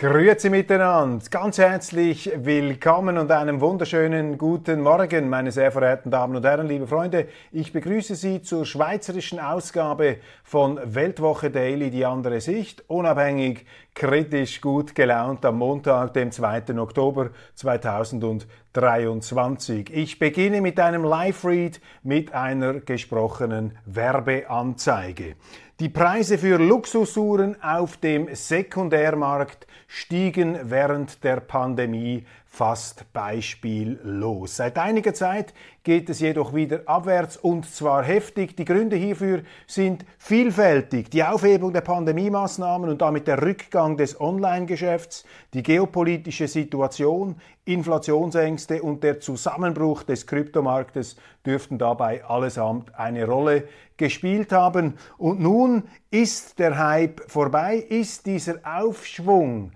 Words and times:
Grüezi 0.00 0.48
miteinander, 0.48 1.22
ganz 1.30 1.58
herzlich 1.58 2.32
willkommen 2.34 3.18
und 3.18 3.30
einen 3.30 3.60
wunderschönen 3.60 4.38
guten 4.38 4.80
Morgen, 4.80 5.28
meine 5.28 5.52
sehr 5.52 5.70
verehrten 5.70 6.10
Damen 6.10 6.36
und 6.36 6.46
Herren, 6.46 6.68
liebe 6.68 6.86
Freunde. 6.86 7.28
Ich 7.52 7.74
begrüße 7.74 8.14
Sie 8.14 8.40
zur 8.40 8.64
schweizerischen 8.64 9.38
Ausgabe 9.38 10.16
von 10.42 10.80
Weltwoche 10.82 11.50
Daily, 11.50 11.90
die 11.90 12.06
andere 12.06 12.40
Sicht, 12.40 12.82
unabhängig, 12.88 13.66
kritisch, 13.94 14.62
gut 14.62 14.94
gelaunt 14.94 15.44
am 15.44 15.58
Montag, 15.58 16.14
dem 16.14 16.32
2. 16.32 16.78
Oktober 16.78 17.28
2023. 17.56 19.90
Ich 19.92 20.18
beginne 20.18 20.62
mit 20.62 20.80
einem 20.80 21.04
Live-Read 21.04 21.78
mit 22.02 22.32
einer 22.32 22.80
gesprochenen 22.80 23.76
Werbeanzeige. 23.84 25.34
Die 25.80 25.88
Preise 25.88 26.36
für 26.36 26.58
Luxusuhren 26.58 27.56
auf 27.62 27.96
dem 27.96 28.28
Sekundärmarkt 28.34 29.66
stiegen 29.86 30.58
während 30.64 31.24
der 31.24 31.40
Pandemie 31.40 32.26
fast 32.44 33.10
beispiellos. 33.14 34.56
Seit 34.56 34.76
einiger 34.76 35.14
Zeit 35.14 35.54
geht 35.82 36.10
es 36.10 36.20
jedoch 36.20 36.52
wieder 36.52 36.82
abwärts 36.84 37.38
und 37.38 37.64
zwar 37.64 38.02
heftig. 38.02 38.56
Die 38.56 38.66
Gründe 38.66 38.96
hierfür 38.96 39.42
sind 39.66 40.04
vielfältig. 40.18 41.10
Die 41.10 41.24
Aufhebung 41.24 41.72
der 41.72 41.80
Pandemiemaßnahmen 41.80 42.90
und 42.90 43.00
damit 43.00 43.26
der 43.26 43.40
Rückgang 43.40 43.96
des 43.96 44.20
Online-Geschäfts, 44.20 45.24
die 45.54 45.62
geopolitische 45.62 46.48
Situation, 46.48 47.36
Inflationsängste 47.64 48.82
und 48.82 49.02
der 49.02 49.20
Zusammenbruch 49.20 50.02
des 50.02 50.26
Kryptomarktes 50.26 51.16
dürften 51.46 51.78
dabei 51.78 52.24
allesamt 52.24 52.94
eine 52.96 53.26
Rolle 53.26 53.68
gespielt 54.00 54.50
haben. 54.50 54.94
Und 55.18 55.38
nun 55.38 55.84
ist 56.10 56.58
der 56.58 56.76
Hype 56.76 57.30
vorbei, 57.30 57.76
ist 57.76 58.26
dieser 58.26 58.58
Aufschwung 58.64 59.70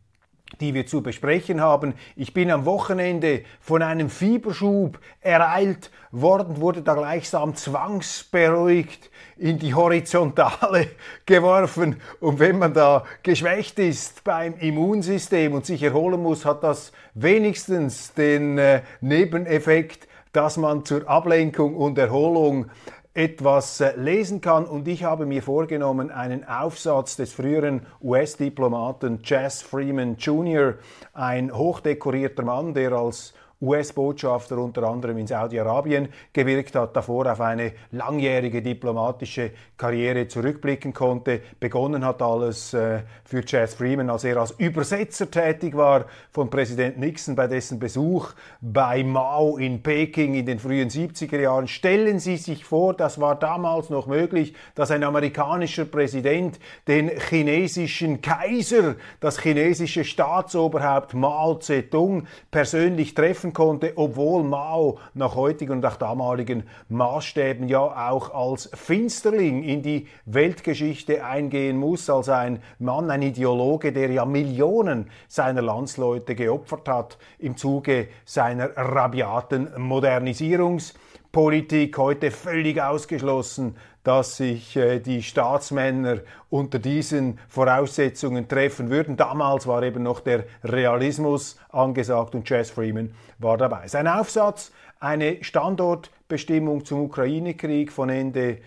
die 0.61 0.75
wir 0.75 0.87
zu 0.87 1.03
besprechen 1.03 1.61
haben. 1.61 1.95
Ich 2.17 2.35
bin 2.35 2.51
am 2.51 2.65
Wochenende 2.65 3.43
von 3.61 3.83
einem 3.83 4.11
Fieberschub 4.11 4.99
ereilt 5.21 5.91
worden, 6.11 6.61
wurde 6.61 6.83
da 6.83 6.95
gleichsam 6.95 7.55
zwangsberuhigt 7.55 9.11
in 9.37 9.59
die 9.59 9.75
Horizontale 9.75 10.89
geworfen. 11.27 11.97
Und 12.21 12.39
wenn 12.39 12.59
man 12.59 12.75
da 12.75 13.05
geschwächt 13.23 13.79
ist 13.79 14.25
beim 14.25 14.55
Immunsystem 14.59 15.53
und 15.53 15.67
sich 15.67 15.83
erholen 15.83 16.23
muss, 16.23 16.45
hat 16.45 16.63
das 16.63 16.93
wenigstens 17.15 18.15
den 18.15 18.59
äh, 18.59 18.83
Nebeneffekt, 19.01 20.09
dass 20.33 20.57
man 20.57 20.85
zur 20.85 21.09
Ablenkung 21.09 21.77
und 21.77 21.97
Erholung 21.99 22.67
etwas 23.15 23.81
äh, 23.81 23.95
lesen 23.97 24.41
kann. 24.41 24.67
Und 24.67 24.89
ich 24.89 25.05
habe 25.05 25.25
mir 25.25 25.43
vorgenommen, 25.43 26.11
einen 26.11 26.47
Aufsatz 26.47 27.17
des 27.17 27.33
früheren 27.33 27.87
US-Diplomaten 28.03 29.21
Jess 29.23 29.63
Freeman 29.63 30.17
Jr., 30.17 30.75
ein 31.13 31.57
hochdekorierter 31.57 32.43
Mann, 32.43 32.75
der 32.75 32.93
als 32.93 33.33
US-Botschafter 33.65 34.59
unter 34.59 34.85
anderem 34.85 35.19
in 35.19 35.27
Saudi-Arabien 35.27 36.09
gewirkt 36.33 36.75
hat, 36.75 36.95
davor 36.97 37.31
auf 37.31 37.41
eine 37.41 37.73
langjährige 37.93 38.63
diplomatische 38.63 39.51
Karriere 39.77 40.29
zurückblicken 40.29 40.93
konnte. 40.93 41.41
Begonnen 41.59 42.05
hat 42.05 42.21
alles 42.23 42.75
äh, 42.75 43.01
für 43.25 43.45
Chas 43.45 43.75
Freeman, 43.75 44.11
als 44.11 44.25
er 44.25 44.37
als 44.37 44.53
Übersetzer 44.53 45.31
tätig 45.31 45.75
war 45.77 46.05
von 46.31 46.51
Präsident 46.51 46.99
Nixon 46.99 47.35
bei 47.35 47.47
dessen 47.47 47.79
Besuch 47.79 48.33
bei 48.61 49.03
Mao 49.03 49.57
in 49.57 49.83
Peking 49.83 50.35
in 50.35 50.47
den 50.47 50.59
frühen 50.59 50.91
70er 50.91 51.41
Jahren. 51.41 51.69
Stellen 51.69 52.19
Sie 52.19 52.37
sich 52.37 52.65
vor, 52.65 52.95
das 52.95 53.21
war 53.21 53.35
damals 53.35 53.91
noch 53.91 54.07
möglich, 54.07 54.55
dass 54.75 54.91
ein 54.91 55.03
amerikanischer 55.03 55.87
Präsident 55.87 56.59
den 56.87 57.11
chinesischen 57.31 58.21
Kaiser, 58.21 58.97
das 59.21 59.41
chinesische 59.41 60.05
Staatsoberhaupt 60.05 61.15
Mao 61.15 61.55
Zedong 61.57 62.27
persönlich 62.51 63.15
treffen 63.15 63.53
konnte, 63.55 63.95
obwohl 63.97 64.45
Mao 64.45 64.99
nach 65.15 65.35
heutigen 65.35 65.73
und 65.73 65.87
auch 65.87 65.97
damaligen 65.97 66.65
Maßstäben 66.91 67.69
ja 67.69 68.11
auch 68.11 68.35
als 68.35 68.69
Finsterling 68.75 69.63
in 69.63 69.81
die 69.83 70.07
Weltgeschichte 70.27 71.25
eingehen 71.25 71.79
muss, 71.79 72.11
als 72.11 72.29
ein 72.29 72.61
Mann, 72.79 73.11
ein 73.11 73.23
Ideologe, 73.23 73.93
der 73.93 74.11
ja 74.11 74.27
Millionen 74.27 75.11
seiner 75.29 75.63
Landsleute 75.63 76.35
geopfert 76.35 76.89
hat 76.89 77.17
im 77.39 77.57
Zuge 77.57 78.09
seiner 78.25 78.77
rabiaten 78.77 79.69
Modernisierungspolitik, 79.79 81.97
heute 81.97 82.31
völlig 82.31 82.83
ausgeschlossen, 82.83 83.77
dass 84.05 84.37
sich 84.37 84.77
äh, 84.77 85.01
die 85.01 85.23
Staatsmänner 85.23 86.19
unter 86.51 86.79
diesen 86.79 87.39
Voraussetzungen 87.49 88.47
treffen 88.47 88.91
würden. 88.91 89.17
Damals 89.17 89.67
war 89.67 89.83
eben 89.83 90.03
noch 90.03 90.21
der 90.21 90.45
Realismus 90.63 91.59
angesagt 91.71 92.35
und 92.35 92.49
Jess 92.49 92.71
Freeman 92.71 93.13
war 93.39 93.57
dabei. 93.57 93.89
Sein 93.89 94.07
Aufsatz, 94.07 94.71
eine 95.01 95.43
Standortbestimmung 95.43 96.85
zum 96.85 97.01
Ukraine-Krieg 97.01 97.91
von 97.91 98.11
Ende 98.11 98.59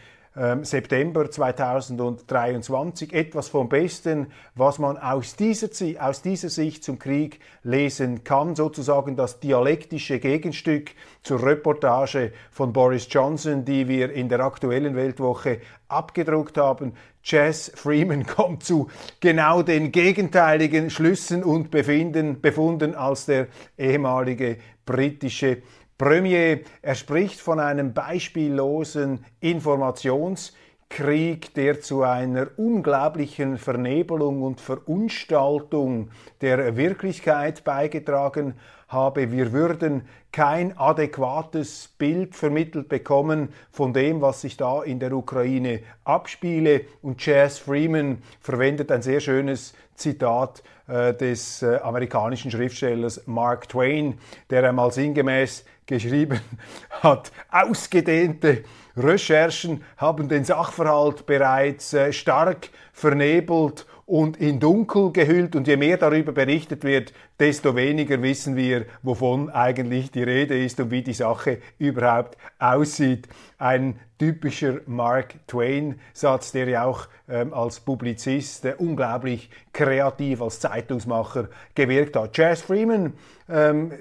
September 0.62 1.32
2023 1.32 3.12
etwas 3.12 3.50
vom 3.50 3.70
Besten, 3.70 4.28
was 4.54 4.78
man 4.78 4.96
aus 4.98 5.36
dieser, 5.36 5.70
aus 6.00 6.22
dieser 6.22 6.50
Sicht 6.50 6.84
zum 6.84 7.00
Krieg 7.00 7.40
lesen 7.64 8.24
kann, 8.24 8.56
sozusagen 8.56 9.16
das 9.16 9.40
dialektische 9.40 10.20
Gegenstück 10.20 10.92
zur 11.24 11.44
Reportage 11.44 12.34
von 12.52 12.72
Boris 12.72 13.08
Johnson, 13.10 13.66
die 13.66 13.88
wir 13.88 14.12
in 14.12 14.30
der 14.30 14.42
aktuellen 14.42 14.96
Weltwoche 14.96 15.60
abgedruckt 15.88 16.60
haben. 16.60 16.94
Jess 17.24 17.72
Freeman 17.74 18.26
kommt 18.28 18.64
zu 18.64 18.90
genau 19.20 19.64
den 19.64 19.92
gegenteiligen 19.92 20.92
Schlüssen 20.92 21.44
und 21.44 21.72
Befinden, 21.72 22.42
Befunden 22.42 22.94
als 22.94 23.26
der 23.26 23.48
ehemalige 23.76 24.58
britische 24.86 25.64
Premier. 25.98 26.62
Er 26.84 26.96
spricht 26.96 27.40
von 27.40 27.60
einem 27.60 27.94
beispiellosen 27.94 29.26
Informationskrieg, 29.40 31.54
der 31.56 31.82
zu 31.82 32.04
einer 32.04 32.50
unglaublichen 32.58 33.58
Vernebelung 33.58 34.44
und 34.44 34.62
Verunstaltung 34.62 36.12
der 36.42 36.78
Wirklichkeit 36.78 37.64
beigetragen 37.64 38.54
habe. 38.88 39.32
Wir 39.32 39.52
würden 39.52 40.08
kein 40.32 40.78
adäquates 40.78 41.90
Bild 41.98 42.36
vermittelt 42.36 42.90
bekommen 42.90 43.50
von 43.72 43.94
dem, 43.94 44.22
was 44.22 44.42
sich 44.42 44.58
da 44.58 44.84
in 44.84 45.00
der 45.00 45.14
Ukraine 45.14 45.82
abspiele. 46.04 46.82
Und 47.02 47.18
Chas 47.18 47.58
Freeman 47.58 48.22
verwendet 48.40 48.92
ein 48.92 49.02
sehr 49.02 49.20
schönes 49.20 49.74
Zitat 49.96 50.64
äh, 50.88 51.14
des 51.14 51.64
äh, 51.64 51.78
amerikanischen 51.78 52.52
Schriftstellers 52.52 53.24
Mark 53.26 53.68
Twain, 53.70 54.20
der 54.50 54.68
einmal 54.70 54.92
sinngemäß 54.92 55.66
geschrieben 55.86 56.40
hat, 56.90 57.32
ausgedehnte 57.50 58.64
Recherchen 58.96 59.84
haben 59.98 60.28
den 60.28 60.44
Sachverhalt 60.44 61.26
bereits 61.26 61.94
äh, 61.94 62.12
stark 62.12 62.70
vernebelt 62.94 63.86
und 64.08 64.38
in 64.38 64.60
Dunkel 64.60 65.12
gehüllt. 65.12 65.56
Und 65.56 65.68
je 65.68 65.78
mehr 65.78 65.98
darüber 65.98 66.32
berichtet 66.32 66.84
wird, 66.84 67.14
desto 67.40 67.76
weniger 67.76 68.20
wissen 68.24 68.56
wir, 68.56 68.86
wovon 69.04 69.50
eigentlich 69.50 70.12
die 70.12 70.24
Rede 70.24 70.58
ist 70.58 70.80
und 70.80 70.90
wie 70.90 71.04
die 71.04 71.14
Sache 71.14 71.60
überhaupt 71.78 72.38
aussieht. 72.58 73.28
Ein 73.60 74.00
typischer 74.18 74.80
Mark 74.88 75.36
Twain-Satz, 75.48 76.54
der 76.54 76.70
ja 76.70 76.86
auch 76.86 77.08
ähm, 77.28 77.54
als 77.54 77.82
Publizist 77.82 78.64
äh, 78.66 78.76
unglaublich 78.78 79.50
kreativ 79.74 80.42
als 80.42 80.62
Zeitungsmacher 80.62 81.50
gewirkt 81.76 82.16
hat. 82.16 82.36
Jazz 82.38 82.62
Freeman 82.62 83.14
ähm, 83.50 83.92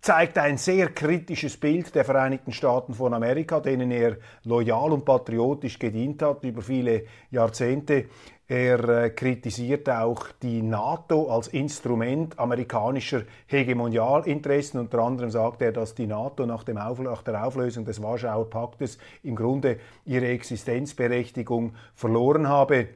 zeigt 0.00 0.38
ein 0.38 0.56
sehr 0.56 0.88
kritisches 0.88 1.56
Bild 1.56 1.94
der 1.94 2.04
Vereinigten 2.04 2.52
Staaten 2.52 2.94
von 2.94 3.12
Amerika, 3.12 3.60
denen 3.60 3.90
er 3.90 4.16
loyal 4.44 4.92
und 4.92 5.04
patriotisch 5.04 5.78
gedient 5.78 6.22
hat 6.22 6.42
über 6.44 6.62
viele 6.62 7.04
Jahrzehnte. 7.30 8.06
Er 8.48 8.88
äh, 8.88 9.10
kritisiert 9.10 9.88
auch 9.88 10.26
die 10.42 10.60
NATO 10.62 11.30
als 11.30 11.48
Instrument 11.48 12.36
amerikanischer 12.36 13.22
Hegemonialinteressen. 13.46 14.80
Unter 14.80 14.98
anderem 15.00 15.30
sagt 15.30 15.62
er, 15.62 15.70
dass 15.70 15.94
die 15.94 16.08
NATO 16.08 16.46
nach, 16.46 16.66
nach, 16.66 17.22
der 17.22 17.46
Auflösung 17.46 17.84
des 17.84 18.02
Warschauer 18.02 18.50
Paktes 18.50 18.98
im 19.22 19.36
Grunde 19.36 19.78
ihre 20.04 20.28
Existenzberechtigung 20.28 21.74
verloren 21.94 22.48
habe 22.48 22.88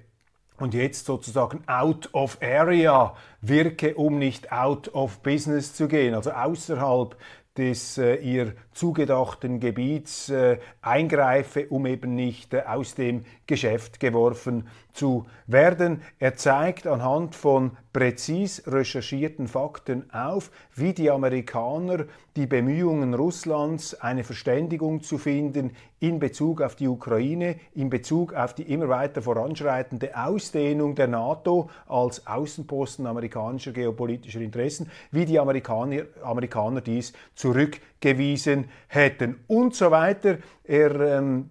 und 0.59 0.75
jetzt 0.75 1.07
sozusagen 1.07 1.63
out 1.67 2.09
of 2.13 2.39
area. 2.41 3.17
Wirke, 3.41 3.95
um 3.95 4.19
nicht 4.19 4.53
out 4.53 4.89
of 4.95 5.21
business 5.21 5.75
zu 5.75 5.89
gehen, 5.89 6.15
also 6.15 6.31
außerhalb 6.31 7.17
des 7.57 7.99
äh, 7.99 8.17
ihr 8.17 8.55
zugedachten 8.73 9.61
Gebiets 9.61 10.29
äh, 10.29 10.59
eingreife, 10.83 11.69
um 11.69 11.87
eben 11.87 12.15
nicht 12.15 12.53
äh, 12.53 12.63
aus 12.67 12.95
dem 12.95 13.25
Geschäft 13.47 14.01
geworfen 14.01 14.67
zu 14.95 15.27
werden. 15.47 16.03
Er 16.19 16.37
zeigt 16.37 16.87
anhand 16.87 17.35
von 17.35 17.73
präzis 17.93 18.63
recherchierten 18.67 19.47
Fakten 19.49 20.11
auf, 20.11 20.51
wie 20.75 20.95
die 20.95 21.11
Amerikaner 21.11 22.07
die 22.37 22.47
Bemühungen 22.47 23.15
Russlands, 23.15 24.01
eine 24.01 24.25
Verständigung 24.25 25.03
zu 25.03 25.19
finden 25.19 25.73
in 26.01 26.19
Bezug 26.19 26.63
auf 26.63 26.75
die 26.75 26.89
Ukraine, 26.89 27.57
in 27.75 27.91
Bezug 27.91 28.33
auf 28.33 28.55
die 28.55 28.65
immer 28.65 28.89
weiter 28.89 29.23
voranschreitende 29.23 30.17
Ausdehnung 30.17 30.95
der 30.95 31.09
NATO 31.09 31.71
als 31.87 32.27
Außenposten 32.27 33.07
amerikanischer 33.07 33.73
geopolitischer 33.73 34.41
Interessen, 34.41 34.91
wie 35.11 35.25
die 35.25 35.39
Amerikaner, 35.39 36.03
Amerikaner 36.23 36.81
dies 36.81 37.13
zurückgewiesen 37.35 38.69
hätten 38.89 39.41
und 39.47 39.75
so 39.75 39.91
weiter. 39.91 40.39
Er 40.65 41.19
ähm, 41.19 41.51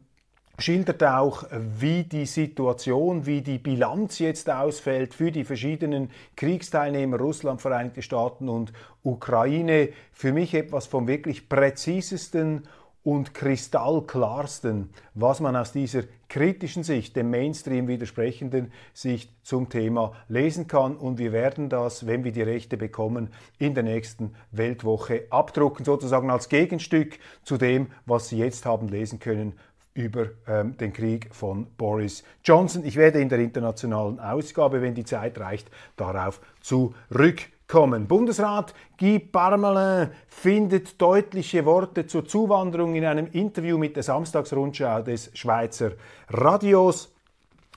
schildert 0.59 1.03
auch, 1.03 1.45
wie 1.51 2.03
die 2.03 2.25
Situation, 2.25 3.25
wie 3.25 3.41
die 3.41 3.57
Bilanz 3.57 4.19
jetzt 4.19 4.49
ausfällt 4.49 5.13
für 5.13 5.31
die 5.31 5.43
verschiedenen 5.43 6.11
Kriegsteilnehmer 6.35 7.17
Russland, 7.17 7.61
Vereinigte 7.61 8.03
Staaten 8.03 8.49
und 8.49 8.71
Ukraine. 9.01 9.89
Für 10.11 10.31
mich 10.31 10.53
etwas 10.53 10.85
vom 10.85 11.07
wirklich 11.07 11.49
präzisesten 11.49 12.67
und 13.03 13.33
kristallklarsten, 13.33 14.89
was 15.13 15.41
man 15.41 15.57
aus 15.57 15.73
dieser 15.73 16.03
kritischen 16.29 16.83
Sicht, 16.83 17.15
dem 17.15 17.31
Mainstream 17.31 17.87
widersprechenden 17.87 18.71
Sicht 18.93 19.29
zum 19.43 19.69
Thema 19.69 20.13
lesen 20.29 20.67
kann. 20.67 20.95
Und 20.95 21.17
wir 21.17 21.33
werden 21.33 21.67
das, 21.67 22.07
wenn 22.07 22.23
wir 22.23 22.31
die 22.31 22.43
Rechte 22.43 22.77
bekommen, 22.77 23.29
in 23.59 23.73
der 23.73 23.83
nächsten 23.83 24.35
Weltwoche 24.51 25.25
abdrucken, 25.31 25.83
sozusagen 25.83 26.31
als 26.31 26.47
Gegenstück 26.47 27.19
zu 27.43 27.57
dem, 27.57 27.87
was 28.05 28.29
Sie 28.29 28.37
jetzt 28.37 28.65
haben 28.65 28.87
lesen 28.87 29.19
können 29.19 29.53
über 29.93 30.27
ähm, 30.47 30.75
den 30.77 30.91
Krieg 30.91 31.29
von 31.31 31.67
Boris 31.77 32.23
Johnson. 32.43 32.83
Ich 32.85 32.95
werde 32.95 33.21
in 33.21 33.29
der 33.29 33.39
internationalen 33.39 34.19
Ausgabe, 34.19 34.81
wenn 34.81 34.95
die 34.95 35.05
Zeit 35.05 35.39
reicht, 35.39 35.69
darauf 35.95 36.41
zurückkommen. 36.61 38.07
Bundesrat 38.07 38.73
Guy 38.99 39.19
Parmelin 39.19 40.09
findet 40.27 40.99
deutliche 40.99 41.65
Worte 41.65 42.07
zur 42.07 42.25
Zuwanderung 42.25 42.95
in 42.95 43.05
einem 43.05 43.27
Interview 43.31 43.77
mit 43.77 43.95
der 43.95 44.03
Samstagsrundschau 44.03 45.03
des 45.03 45.29
Schweizer 45.33 45.91
Radios. 46.29 47.12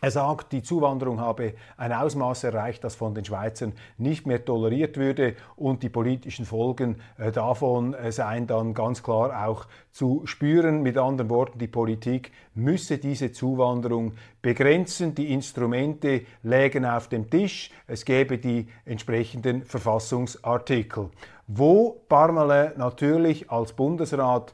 Er 0.02 0.10
sagt, 0.10 0.52
die 0.52 0.62
Zuwanderung 0.62 1.20
habe 1.20 1.54
ein 1.78 1.90
Ausmaß 1.90 2.44
erreicht, 2.44 2.84
das 2.84 2.94
von 2.94 3.14
den 3.14 3.24
Schweizern 3.24 3.72
nicht 3.96 4.26
mehr 4.26 4.44
toleriert 4.44 4.98
würde 4.98 5.36
und 5.56 5.82
die 5.82 5.88
politischen 5.88 6.44
Folgen 6.44 6.96
äh, 7.16 7.32
davon 7.32 7.94
äh, 7.94 8.12
seien 8.12 8.46
dann 8.46 8.74
ganz 8.74 9.02
klar 9.02 9.48
auch 9.48 9.66
zu 9.92 10.22
spüren. 10.26 10.82
Mit 10.82 10.98
anderen 10.98 11.30
Worten, 11.30 11.58
die 11.58 11.66
Politik 11.66 12.30
müsse 12.54 12.98
diese 12.98 13.32
Zuwanderung 13.32 14.12
begrenzen. 14.42 15.14
Die 15.14 15.32
Instrumente 15.32 16.26
lägen 16.42 16.84
auf 16.84 17.08
dem 17.08 17.30
Tisch. 17.30 17.70
Es 17.86 18.04
gäbe 18.04 18.36
die 18.36 18.68
entsprechenden 18.84 19.64
Verfassungsartikel. 19.64 21.08
Wo 21.46 22.02
Parmelin 22.06 22.72
natürlich 22.76 23.50
als 23.50 23.72
Bundesrat 23.72 24.52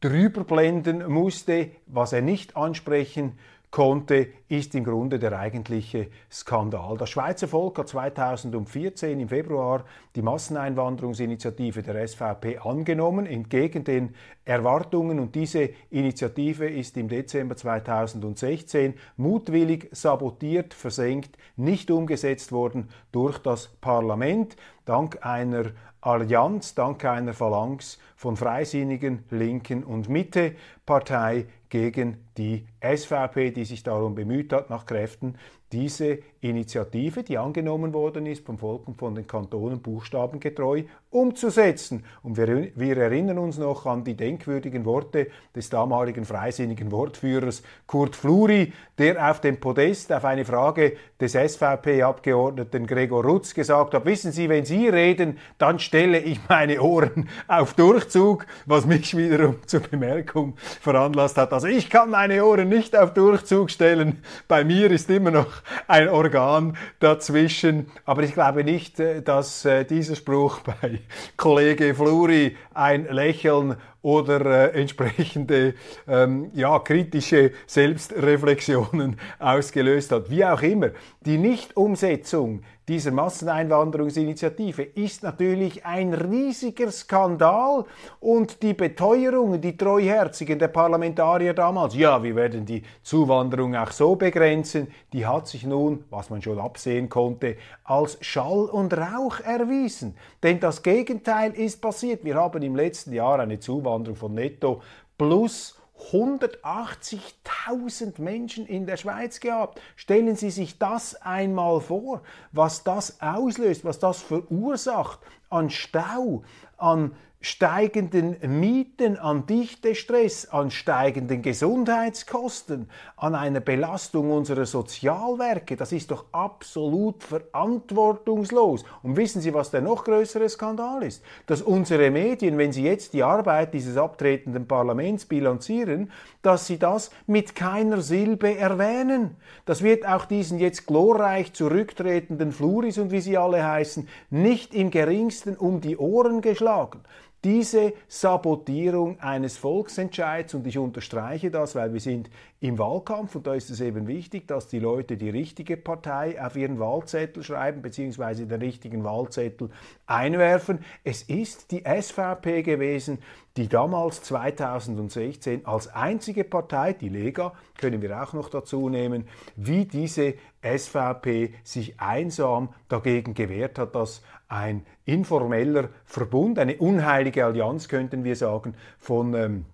drüber 0.00 0.44
blenden 0.44 1.10
musste, 1.10 1.70
was 1.86 2.12
er 2.12 2.22
nicht 2.22 2.56
ansprechen 2.56 3.38
konnte, 3.70 4.28
ist 4.48 4.74
im 4.74 4.84
Grunde 4.84 5.20
der 5.20 5.38
eigentliche 5.38 6.08
Skandal. 6.30 6.96
Das 6.96 7.10
Schweizer 7.10 7.46
Volk 7.46 7.78
hat 7.78 7.88
2014 7.88 9.20
im 9.20 9.28
Februar 9.28 9.84
die 10.16 10.22
Masseneinwanderungsinitiative 10.22 11.82
der 11.82 12.06
SVP 12.06 12.58
angenommen, 12.58 13.26
entgegen 13.26 13.84
den 13.84 14.14
Erwartungen. 14.44 15.20
Und 15.20 15.36
diese 15.36 15.70
Initiative 15.90 16.68
ist 16.68 16.96
im 16.96 17.08
Dezember 17.08 17.56
2016 17.56 18.94
mutwillig 19.16 19.88
sabotiert, 19.92 20.74
versenkt, 20.74 21.38
nicht 21.56 21.92
umgesetzt 21.92 22.50
worden 22.50 22.88
durch 23.12 23.38
das 23.38 23.68
Parlament, 23.80 24.56
dank 24.84 25.24
einer 25.24 25.66
Allianz, 26.00 26.74
dank 26.74 27.04
einer 27.04 27.34
Phalanx 27.34 27.98
von 28.16 28.36
Freisinnigen, 28.36 29.24
Linken 29.30 29.84
und 29.84 30.08
Mitte-Partei 30.08 31.46
gegen 31.70 32.28
die 32.36 32.66
SVP, 32.82 33.52
die 33.52 33.64
sich 33.64 33.82
darum 33.82 34.14
bemüht 34.14 34.52
hat, 34.52 34.68
nach 34.68 34.84
Kräften 34.84 35.36
diese 35.72 36.18
Initiative, 36.40 37.22
die 37.22 37.38
angenommen 37.38 37.92
worden 37.92 38.26
ist 38.26 38.44
vom 38.44 38.58
Volk 38.58 38.88
und 38.88 38.96
von 38.96 39.14
den 39.14 39.26
Kantonen 39.26 39.80
buchstabengetreu 39.80 40.82
umzusetzen. 41.10 42.04
Und 42.22 42.36
wir, 42.36 42.70
wir, 42.74 42.96
erinnern 42.96 43.38
uns 43.38 43.58
noch 43.58 43.86
an 43.86 44.02
die 44.02 44.16
denkwürdigen 44.16 44.84
Worte 44.84 45.28
des 45.54 45.70
damaligen 45.70 46.24
freisinnigen 46.24 46.90
Wortführers 46.90 47.62
Kurt 47.86 48.16
Fluri, 48.16 48.72
der 48.98 49.30
auf 49.30 49.40
dem 49.40 49.60
Podest 49.60 50.12
auf 50.12 50.24
eine 50.24 50.44
Frage 50.44 50.96
des 51.20 51.32
SVP-Abgeordneten 51.32 52.86
Gregor 52.86 53.24
Rutz 53.24 53.54
gesagt 53.54 53.94
hat, 53.94 54.04
wissen 54.06 54.32
Sie, 54.32 54.48
wenn 54.48 54.64
Sie 54.64 54.88
reden, 54.88 55.38
dann 55.58 55.78
stelle 55.78 56.20
ich 56.20 56.40
meine 56.48 56.80
Ohren 56.80 57.28
auf 57.46 57.74
Durchzug, 57.74 58.46
was 58.66 58.86
mich 58.86 59.16
wiederum 59.16 59.56
zur 59.66 59.80
Bemerkung 59.80 60.54
veranlasst 60.56 61.36
hat. 61.36 61.52
Also 61.60 61.68
ich 61.68 61.90
kann 61.90 62.08
meine 62.08 62.42
Ohren 62.42 62.70
nicht 62.70 62.96
auf 62.96 63.12
Durchzug 63.12 63.70
stellen, 63.70 64.22
bei 64.48 64.64
mir 64.64 64.90
ist 64.90 65.10
immer 65.10 65.30
noch 65.30 65.52
ein 65.88 66.08
Organ 66.08 66.74
dazwischen. 67.00 67.90
Aber 68.06 68.22
ich 68.22 68.32
glaube 68.32 68.64
nicht, 68.64 68.98
äh, 68.98 69.20
dass 69.20 69.66
äh, 69.66 69.84
dieser 69.84 70.16
Spruch 70.16 70.60
bei 70.60 71.00
Kollege 71.36 71.94
Fluri 71.94 72.56
ein 72.72 73.04
Lächeln 73.10 73.76
oder 74.02 74.72
äh, 74.74 74.80
entsprechende 74.80 75.74
ähm, 76.08 76.50
ja, 76.54 76.78
kritische 76.78 77.52
Selbstreflexionen 77.66 79.18
ausgelöst 79.38 80.12
hat. 80.12 80.30
Wie 80.30 80.44
auch 80.44 80.62
immer, 80.62 80.90
die 81.20 81.38
Nichtumsetzung 81.38 82.62
dieser 82.90 83.12
Masseneinwanderungsinitiative 83.12 84.82
ist 84.82 85.22
natürlich 85.22 85.86
ein 85.86 86.12
riesiger 86.12 86.90
Skandal 86.90 87.84
und 88.18 88.64
die 88.64 88.74
Beteuerungen, 88.74 89.60
die 89.60 89.76
Treuherzigen 89.76 90.58
der 90.58 90.68
Parlamentarier 90.68 91.54
damals, 91.54 91.94
ja, 91.94 92.20
wir 92.20 92.34
werden 92.34 92.66
die 92.66 92.82
Zuwanderung 93.04 93.76
auch 93.76 93.92
so 93.92 94.16
begrenzen, 94.16 94.88
die 95.12 95.24
hat 95.24 95.46
sich 95.46 95.64
nun, 95.64 96.04
was 96.10 96.30
man 96.30 96.42
schon 96.42 96.58
absehen 96.58 97.08
konnte, 97.08 97.56
als 97.84 98.18
Schall 98.22 98.64
und 98.64 98.92
Rauch 98.92 99.38
erwiesen. 99.38 100.16
Denn 100.42 100.58
das 100.58 100.82
Gegenteil 100.82 101.52
ist 101.52 101.80
passiert. 101.80 102.24
Wir 102.24 102.34
haben 102.34 102.60
im 102.60 102.74
letzten 102.74 103.12
Jahr 103.12 103.38
eine 103.38 103.60
Zuwanderung 103.60 103.89
von 104.14 104.34
netto 104.34 104.82
plus 105.18 105.80
180.000 106.12 108.20
Menschen 108.20 108.66
in 108.66 108.86
der 108.86 108.96
Schweiz 108.96 109.40
gehabt. 109.40 109.80
Stellen 109.96 110.36
Sie 110.36 110.50
sich 110.50 110.78
das 110.78 111.20
einmal 111.20 111.80
vor, 111.80 112.22
was 112.52 112.84
das 112.84 113.20
auslöst, 113.20 113.84
was 113.84 113.98
das 113.98 114.22
verursacht 114.22 115.18
an 115.50 115.68
Stau, 115.70 116.44
an 116.78 117.16
steigenden 117.42 118.36
Mieten, 118.60 119.16
an 119.16 119.46
Dichtestress, 119.46 120.50
an 120.50 120.70
steigenden 120.70 121.40
Gesundheitskosten, 121.40 122.90
an 123.16 123.34
einer 123.34 123.60
Belastung 123.60 124.30
unserer 124.30 124.66
Sozialwerke. 124.66 125.74
Das 125.76 125.92
ist 125.92 126.10
doch 126.10 126.26
absolut 126.32 127.24
verantwortungslos. 127.24 128.84
Und 129.02 129.16
wissen 129.16 129.40
Sie, 129.40 129.54
was 129.54 129.70
der 129.70 129.80
noch 129.80 130.04
größere 130.04 130.50
Skandal 130.50 131.02
ist? 131.02 131.22
Dass 131.46 131.62
unsere 131.62 132.10
Medien, 132.10 132.58
wenn 132.58 132.72
sie 132.72 132.84
jetzt 132.84 133.14
die 133.14 133.22
Arbeit 133.22 133.72
dieses 133.72 133.96
abtretenden 133.96 134.68
Parlaments 134.68 135.24
bilanzieren, 135.24 136.12
dass 136.42 136.66
sie 136.66 136.78
das 136.78 137.10
mit 137.26 137.54
keiner 137.54 138.02
Silbe 138.02 138.54
erwähnen. 138.54 139.36
Das 139.64 139.82
wird 139.82 140.06
auch 140.06 140.26
diesen 140.26 140.58
jetzt 140.58 140.86
glorreich 140.86 141.54
zurücktretenden 141.54 142.52
Fluris 142.52 142.98
und 142.98 143.10
wie 143.12 143.20
sie 143.20 143.38
alle 143.38 143.66
heißen, 143.66 144.08
nicht 144.28 144.74
im 144.74 144.90
geringsten 144.90 145.56
um 145.56 145.80
die 145.80 145.96
Ohren 145.96 146.42
geschlagen. 146.42 147.00
Diese 147.42 147.94
Sabotierung 148.06 149.18
eines 149.20 149.56
Volksentscheids, 149.56 150.52
und 150.52 150.66
ich 150.66 150.76
unterstreiche 150.76 151.50
das, 151.50 151.74
weil 151.74 151.94
wir 151.94 152.00
sind 152.00 152.28
im 152.60 152.78
Wahlkampf 152.78 153.34
und 153.34 153.46
da 153.46 153.54
ist 153.54 153.70
es 153.70 153.80
eben 153.80 154.06
wichtig, 154.06 154.46
dass 154.46 154.68
die 154.68 154.78
Leute 154.78 155.16
die 155.16 155.30
richtige 155.30 155.78
Partei 155.78 156.38
auf 156.44 156.54
ihren 156.54 156.78
Wahlzettel 156.78 157.42
schreiben, 157.42 157.80
beziehungsweise 157.80 158.46
den 158.46 158.60
richtigen 158.60 159.04
Wahlzettel 159.04 159.70
einwerfen. 160.06 160.80
Es 161.02 161.22
ist 161.22 161.70
die 161.70 161.82
SVP 161.84 162.62
gewesen, 162.62 163.20
die 163.56 163.68
damals 163.68 164.22
2016 164.22 165.64
als 165.64 165.88
einzige 165.88 166.44
Partei, 166.44 166.92
die 166.92 167.08
Lega, 167.08 167.54
können 167.78 168.02
wir 168.02 168.22
auch 168.22 168.34
noch 168.34 168.50
dazu 168.50 168.90
nehmen, 168.90 169.26
wie 169.56 169.86
diese 169.86 170.34
SVP 170.62 171.54
sich 171.64 171.98
einsam 171.98 172.68
dagegen 172.88 173.32
gewehrt 173.32 173.78
hat, 173.78 173.94
dass 173.94 174.22
ein 174.50 174.84
informeller 175.04 175.88
Verbund, 176.04 176.58
eine 176.58 176.76
unheilige 176.76 177.44
Allianz, 177.44 177.88
könnten 177.88 178.24
wir 178.24 178.36
sagen, 178.36 178.74
von 178.98 179.34
ähm, 179.34 179.64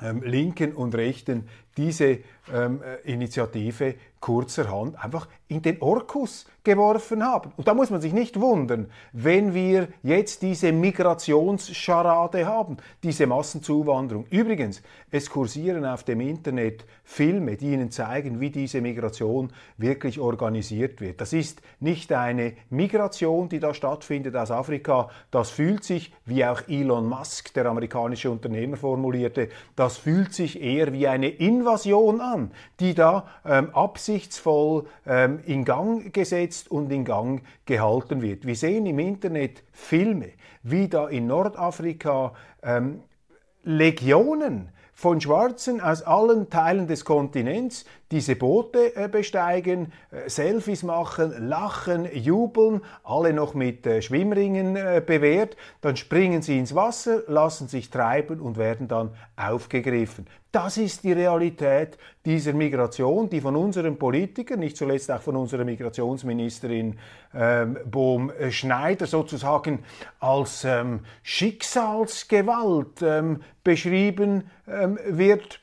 ähm, 0.00 0.22
Linken 0.22 0.72
und 0.72 0.94
Rechten 0.94 1.48
diese 1.78 2.18
ähm, 2.52 2.82
äh, 2.82 3.10
Initiative 3.10 3.94
kurzerhand 4.20 5.02
einfach 5.02 5.28
in 5.46 5.62
den 5.62 5.80
Orkus 5.80 6.46
geworfen 6.64 7.24
haben. 7.24 7.52
Und 7.56 7.68
da 7.68 7.72
muss 7.72 7.88
man 7.88 8.00
sich 8.00 8.12
nicht 8.12 8.38
wundern, 8.40 8.90
wenn 9.12 9.54
wir 9.54 9.88
jetzt 10.02 10.42
diese 10.42 10.72
Migrationsscharade 10.72 12.44
haben, 12.44 12.78
diese 13.02 13.26
Massenzuwanderung. 13.26 14.26
Übrigens, 14.30 14.82
es 15.10 15.30
kursieren 15.30 15.86
auf 15.86 16.02
dem 16.02 16.20
Internet 16.20 16.84
Filme, 17.04 17.56
die 17.56 17.72
Ihnen 17.72 17.90
zeigen, 17.90 18.40
wie 18.40 18.50
diese 18.50 18.80
Migration 18.80 19.52
wirklich 19.78 20.18
organisiert 20.18 21.00
wird. 21.00 21.20
Das 21.20 21.32
ist 21.32 21.62
nicht 21.80 22.12
eine 22.12 22.54
Migration, 22.70 23.48
die 23.48 23.60
da 23.60 23.72
stattfindet 23.72 24.36
aus 24.36 24.50
Afrika. 24.50 25.08
Das 25.30 25.50
fühlt 25.50 25.84
sich, 25.84 26.12
wie 26.26 26.44
auch 26.44 26.60
Elon 26.68 27.08
Musk, 27.08 27.54
der 27.54 27.66
amerikanische 27.66 28.30
Unternehmer, 28.30 28.76
formulierte, 28.76 29.48
das 29.76 29.96
fühlt 29.96 30.34
sich 30.34 30.60
eher 30.60 30.92
wie 30.92 31.06
eine 31.06 31.28
Invasion 31.28 31.67
an, 31.68 32.50
die 32.80 32.94
da 32.94 33.26
ähm, 33.44 33.70
absichtsvoll 33.74 34.86
ähm, 35.06 35.40
in 35.46 35.64
Gang 35.64 36.12
gesetzt 36.12 36.70
und 36.70 36.90
in 36.90 37.04
Gang 37.04 37.42
gehalten 37.66 38.22
wird. 38.22 38.46
Wir 38.46 38.56
sehen 38.56 38.86
im 38.86 38.98
Internet 38.98 39.62
Filme, 39.72 40.30
wie 40.62 40.88
da 40.88 41.08
in 41.08 41.26
Nordafrika 41.26 42.32
ähm, 42.62 43.02
Legionen 43.62 44.70
von 44.94 45.20
Schwarzen 45.20 45.80
aus 45.80 46.02
allen 46.02 46.50
Teilen 46.50 46.88
des 46.88 47.04
Kontinents 47.04 47.84
diese 48.10 48.36
Boote 48.36 48.96
äh, 48.96 49.08
besteigen, 49.08 49.92
äh, 50.10 50.28
Selfies 50.28 50.82
machen, 50.82 51.48
lachen, 51.48 52.08
jubeln, 52.12 52.80
alle 53.04 53.32
noch 53.32 53.54
mit 53.54 53.86
äh, 53.86 54.00
Schwimmringen 54.00 54.74
bewehrt, 55.06 55.56
dann 55.80 55.96
springen 55.96 56.42
sie 56.42 56.58
ins 56.58 56.74
Wasser, 56.74 57.22
lassen 57.26 57.68
sich 57.68 57.90
treiben 57.90 58.40
und 58.40 58.56
werden 58.56 58.88
dann 58.88 59.10
aufgegriffen. 59.36 60.26
Das 60.50 60.78
ist 60.78 61.04
die 61.04 61.12
Realität 61.12 61.98
dieser 62.24 62.54
Migration, 62.54 63.28
die 63.28 63.40
von 63.40 63.54
unseren 63.54 63.98
Politikern, 63.98 64.60
nicht 64.60 64.78
zuletzt 64.78 65.10
auch 65.10 65.20
von 65.20 65.36
unserer 65.36 65.64
Migrationsministerin 65.64 66.98
ähm, 67.34 67.76
Bohm 67.84 68.32
Schneider 68.48 69.06
sozusagen 69.06 69.84
als 70.20 70.64
ähm, 70.64 71.00
Schicksalsgewalt 71.22 73.02
ähm, 73.02 73.42
beschrieben 73.62 74.50
ähm, 74.66 74.98
wird 75.06 75.60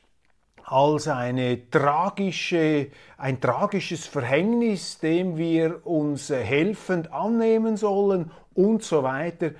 als 0.66 1.06
eine 1.06 1.70
tragische, 1.70 2.88
ein 3.16 3.40
tragisches 3.40 4.06
Verhängnis, 4.06 4.98
dem 4.98 5.36
wir 5.36 5.86
uns 5.86 6.28
helfend 6.28 7.12
annehmen 7.12 7.76
sollen 7.76 8.32
und 8.52 8.82
so 8.82 9.04
weiter. 9.04 9.52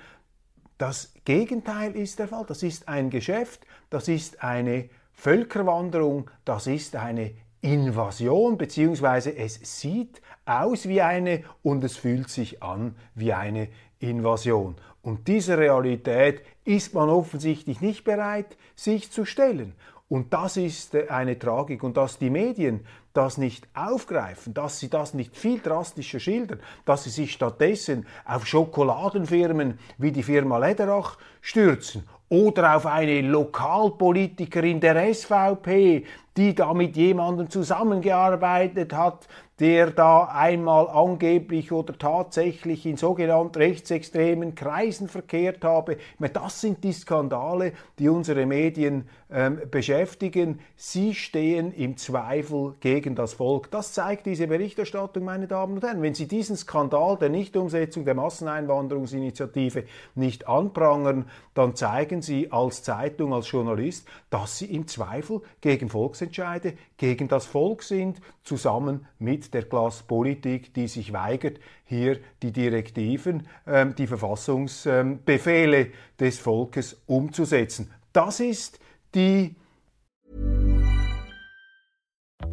Das 0.77 1.13
Gegenteil 1.23 1.95
ist 1.95 2.19
der 2.19 2.27
Fall. 2.27 2.45
Das 2.45 2.61
ist 2.61 2.89
ein 2.89 3.09
Geschäft, 3.09 3.65
das 3.89 4.09
ist 4.09 4.43
eine 4.43 4.89
Völkerwanderung, 5.13 6.29
das 6.43 6.67
ist 6.67 6.95
eine 6.97 7.31
Invasion, 7.61 8.57
beziehungsweise 8.57 9.35
es 9.35 9.59
sieht 9.79 10.21
aus 10.45 10.87
wie 10.87 11.01
eine 11.01 11.43
und 11.63 11.83
es 11.83 11.95
fühlt 11.97 12.29
sich 12.29 12.61
an 12.61 12.95
wie 13.15 13.33
eine 13.33 13.69
Invasion. 13.99 14.75
Und 15.01 15.27
diese 15.29 15.57
Realität 15.57 16.41
ist 16.65 16.93
man 16.93 17.09
offensichtlich 17.09 17.79
nicht 17.79 18.03
bereit, 18.03 18.57
sich 18.75 19.09
zu 19.11 19.25
stellen. 19.25 19.73
Und 20.09 20.33
das 20.33 20.55
ist 20.55 20.95
eine 20.95 21.37
Tragik. 21.37 21.83
Und 21.83 21.97
dass 21.97 22.17
die 22.17 22.29
Medien 22.29 22.85
das 23.13 23.37
nicht 23.37 23.67
aufgreifen, 23.73 24.53
dass 24.53 24.79
sie 24.79 24.89
das 24.89 25.13
nicht 25.13 25.35
viel 25.35 25.59
drastischer 25.59 26.19
schildern, 26.19 26.59
dass 26.85 27.03
sie 27.03 27.09
sich 27.09 27.33
stattdessen 27.33 28.05
auf 28.25 28.45
Schokoladenfirmen 28.45 29.79
wie 29.97 30.11
die 30.11 30.23
Firma 30.23 30.59
Lederach 30.59 31.17
stürzen 31.41 32.07
oder 32.29 32.75
auf 32.75 32.85
eine 32.85 33.21
Lokalpolitikerin 33.21 34.79
der 34.79 35.13
SVP, 35.13 36.05
die 36.35 36.53
da 36.53 36.73
mit 36.73 36.95
jemandem 36.95 37.49
zusammengearbeitet 37.49 38.93
hat, 38.93 39.27
der 39.59 39.89
da 39.89 40.25
einmal 40.25 40.87
angeblich 40.87 41.71
oder 41.71 41.97
tatsächlich 41.97 42.85
in 42.85 42.95
sogenannten 42.95 43.57
rechtsextremen 43.57 44.53
Kreisen 44.53 45.07
verkehrt 45.07 45.63
habe. 45.63 45.97
Das 46.33 46.61
sind 46.61 46.83
die 46.83 46.93
Skandale, 46.93 47.73
die 47.97 48.09
unsere 48.09 48.45
Medien 48.45 49.09
ähm, 49.31 49.59
beschäftigen. 49.71 50.59
Sie 50.75 51.15
stehen 51.15 51.73
im 51.73 51.97
Zweifel 51.97 52.75
gegen 52.79 53.15
das 53.15 53.33
Volk. 53.33 53.71
Das 53.71 53.93
zeigt 53.93 54.27
diese 54.27 54.47
Berichterstattung, 54.47 55.25
meine 55.25 55.47
Damen 55.47 55.73
und 55.73 55.83
Herren. 55.83 56.03
Wenn 56.03 56.13
Sie 56.13 56.27
diesen 56.27 56.55
Skandal 56.55 57.17
der 57.17 57.29
Nichtumsetzung 57.29 58.05
der 58.05 58.13
Masseneinwanderungsinitiative 58.13 59.85
nicht 60.13 60.47
anprangern, 60.47 61.25
dann 61.55 61.75
zeigen 61.75 62.21
Sie 62.21 62.51
als 62.51 62.83
Zeitung, 62.83 63.33
als 63.33 63.49
Journalist, 63.49 64.07
dass 64.29 64.59
Sie 64.59 64.73
im 64.73 64.87
Zweifel 64.87 65.41
gegen 65.61 65.89
Volksentscheide, 65.89 66.73
gegen 66.97 67.27
das 67.27 67.47
Volk 67.47 67.81
sind, 67.81 68.21
zusammen 68.43 69.07
mit 69.19 69.46
der 69.53 69.63
Klasspolitik, 69.63 70.73
die 70.73 70.87
sich 70.87 71.13
weigert, 71.13 71.59
hier 71.85 72.19
die 72.41 72.51
Direktiven, 72.51 73.47
ähm, 73.65 73.95
die 73.95 74.07
Verfassungsbefehle 74.07 75.77
ähm, 75.77 75.91
des 76.19 76.39
Volkes 76.39 77.01
umzusetzen. 77.05 77.91
Das 78.13 78.39
ist 78.39 78.79
die 79.13 79.55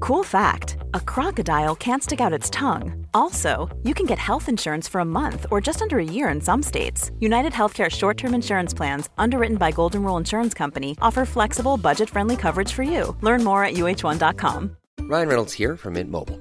Cool 0.00 0.22
fact 0.22 0.76
a 0.92 1.00
crocodile 1.00 1.74
can't 1.74 2.02
stick 2.02 2.20
out 2.20 2.32
its 2.32 2.50
tongue. 2.50 3.06
Also, 3.14 3.70
you 3.84 3.94
can 3.94 4.06
get 4.06 4.18
health 4.18 4.48
insurance 4.48 4.86
for 4.86 5.00
a 5.00 5.04
month 5.04 5.46
or 5.50 5.60
just 5.60 5.80
under 5.80 5.98
a 5.98 6.04
year 6.04 6.28
in 6.28 6.40
some 6.40 6.62
states. 6.62 7.10
United 7.20 7.52
Healthcare 7.52 7.90
short 7.90 8.16
term 8.18 8.34
insurance 8.34 8.74
plans, 8.74 9.08
underwritten 9.16 9.56
by 9.56 9.70
Golden 9.70 10.02
Rule 10.02 10.18
Insurance 10.18 10.52
Company, 10.52 10.96
offer 11.00 11.24
flexible, 11.24 11.76
budget 11.76 12.10
friendly 12.10 12.36
coverage 12.36 12.72
for 12.72 12.82
you. 12.82 13.16
Learn 13.22 13.42
more 13.42 13.64
at 13.64 13.74
uh1.com. 13.74 14.76
Ryan 15.00 15.28
Reynolds 15.28 15.52
here 15.54 15.76
from 15.76 15.94
Mint 15.94 16.10
Mobile. 16.10 16.40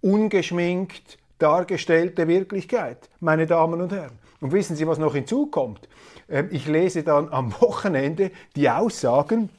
ungeschminkt 0.00 1.18
dargestellte 1.38 2.26
Wirklichkeit, 2.28 3.08
meine 3.20 3.46
Damen 3.46 3.80
und 3.80 3.92
Herren. 3.92 4.18
Und 4.40 4.52
wissen 4.52 4.76
Sie, 4.76 4.86
was 4.86 4.98
noch 4.98 5.14
hinzukommt? 5.14 5.88
Ähm, 6.28 6.48
Ich 6.50 6.66
lese 6.66 7.02
dann 7.02 7.28
am 7.30 7.52
Wochenende 7.60 8.30
die 8.54 8.68
Aussagen 8.68 9.50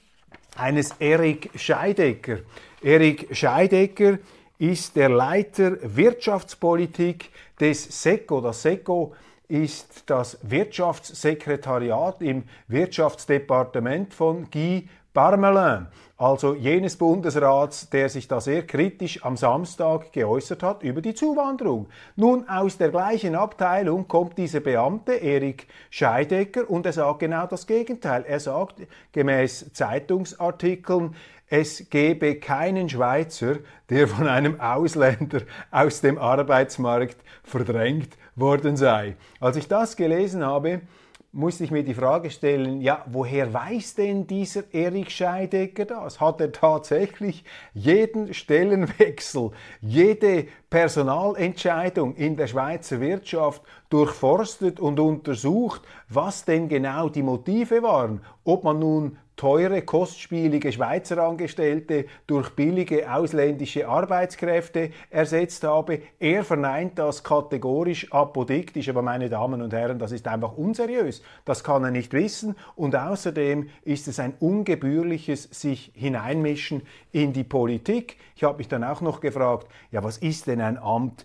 eines 0.55 0.91
Erik 0.99 1.49
Scheidecker. 1.55 2.39
Erik 2.81 3.35
Scheidecker 3.35 4.19
ist 4.57 4.95
der 4.95 5.09
Leiter 5.09 5.77
Wirtschaftspolitik 5.81 7.31
des 7.59 8.03
SECO. 8.03 8.41
Das 8.41 8.61
SECO 8.61 9.13
ist 9.47 10.03
das 10.05 10.37
Wirtschaftssekretariat 10.43 12.21
im 12.21 12.43
Wirtschaftsdepartement 12.67 14.13
von 14.13 14.49
Guy 14.51 14.87
Parmelin, 15.13 15.87
also 16.19 16.53
jenes 16.53 16.97
Bundesrats, 16.97 17.89
der 17.89 18.09
sich 18.09 18.27
da 18.27 18.41
sehr 18.41 18.67
kritisch 18.67 19.23
am 19.23 19.37
Samstag 19.37 20.11
geäußert 20.11 20.61
hat 20.63 20.83
über 20.83 21.01
die 21.01 21.13
Zuwanderung. 21.13 21.87
Nun, 22.17 22.47
aus 22.49 22.77
der 22.77 22.89
gleichen 22.89 23.35
Abteilung 23.35 24.09
kommt 24.09 24.37
dieser 24.37 24.59
Beamte, 24.59 25.13
Erik 25.13 25.67
Scheidecker, 25.89 26.69
und 26.69 26.85
er 26.85 26.91
sagt 26.91 27.19
genau 27.19 27.47
das 27.47 27.65
Gegenteil. 27.65 28.25
Er 28.27 28.41
sagt 28.41 28.81
gemäß 29.13 29.71
Zeitungsartikeln, 29.71 31.15
es 31.47 31.89
gebe 31.89 32.35
keinen 32.35 32.89
Schweizer, 32.89 33.55
der 33.89 34.09
von 34.09 34.27
einem 34.27 34.59
Ausländer 34.59 35.43
aus 35.71 36.01
dem 36.01 36.17
Arbeitsmarkt 36.17 37.17
verdrängt 37.43 38.17
worden 38.35 38.75
sei. 38.75 39.15
Als 39.39 39.55
ich 39.55 39.69
das 39.69 39.95
gelesen 39.95 40.45
habe, 40.45 40.81
musste 41.31 41.63
ich 41.63 41.71
mir 41.71 41.83
die 41.83 41.93
Frage 41.93 42.31
stellen, 42.31 42.81
ja, 42.81 43.05
woher 43.07 43.53
weiß 43.53 43.95
denn 43.95 44.25
dieser 44.25 44.73
Erich 44.73 45.09
Scheidecker 45.09 45.85
das? 45.85 46.19
Hat 46.19 46.41
er 46.41 46.51
tatsächlich 46.51 47.43
jeden 47.73 48.33
Stellenwechsel, 48.33 49.51
jede 49.81 50.47
Personalentscheidung 50.69 52.15
in 52.15 52.35
der 52.35 52.47
Schweizer 52.47 52.99
Wirtschaft 52.99 53.61
durchforstet 53.89 54.79
und 54.79 54.99
untersucht, 54.99 55.81
was 56.07 56.45
denn 56.45 56.69
genau 56.69 57.09
die 57.09 57.23
Motive 57.23 57.81
waren? 57.83 58.21
Ob 58.43 58.63
man 58.63 58.79
nun 58.79 59.17
teure, 59.39 59.83
kostspielige 59.83 60.69
Schweizer 60.69 61.19
Angestellte 61.19 62.07
durch 62.27 62.49
billige 62.57 63.09
ausländische 63.09 63.87
Arbeitskräfte 63.87 64.91
ersetzt 65.09 65.63
habe. 65.63 66.01
Er 66.19 66.43
verneint 66.43 66.99
das 66.99 67.23
kategorisch 67.23 68.11
apodiktisch, 68.11 68.89
aber 68.89 69.01
meine 69.01 69.29
Damen 69.29 69.61
und 69.61 69.71
Herren, 69.71 69.97
das 69.97 70.11
ist 70.11 70.27
einfach 70.27 70.57
unseriös. 70.57 71.21
Das 71.45 71.63
kann 71.63 71.85
er 71.85 71.91
nicht 71.91 72.11
wissen 72.11 72.57
und 72.75 72.97
außerdem 72.97 73.69
ist 73.83 74.09
es 74.09 74.19
ein 74.19 74.33
ungebührliches 74.41 75.43
sich 75.43 75.93
hineinmischen 75.95 76.81
in 77.13 77.31
die 77.31 77.45
Politik. 77.45 78.17
Ich 78.35 78.43
habe 78.43 78.57
mich 78.57 78.67
dann 78.67 78.83
auch 78.83 78.99
noch 78.99 79.21
gefragt, 79.21 79.67
ja, 79.89 80.03
was 80.03 80.17
ist 80.17 80.47
denn 80.47 80.59
ein 80.59 80.77
Amt 80.77 81.23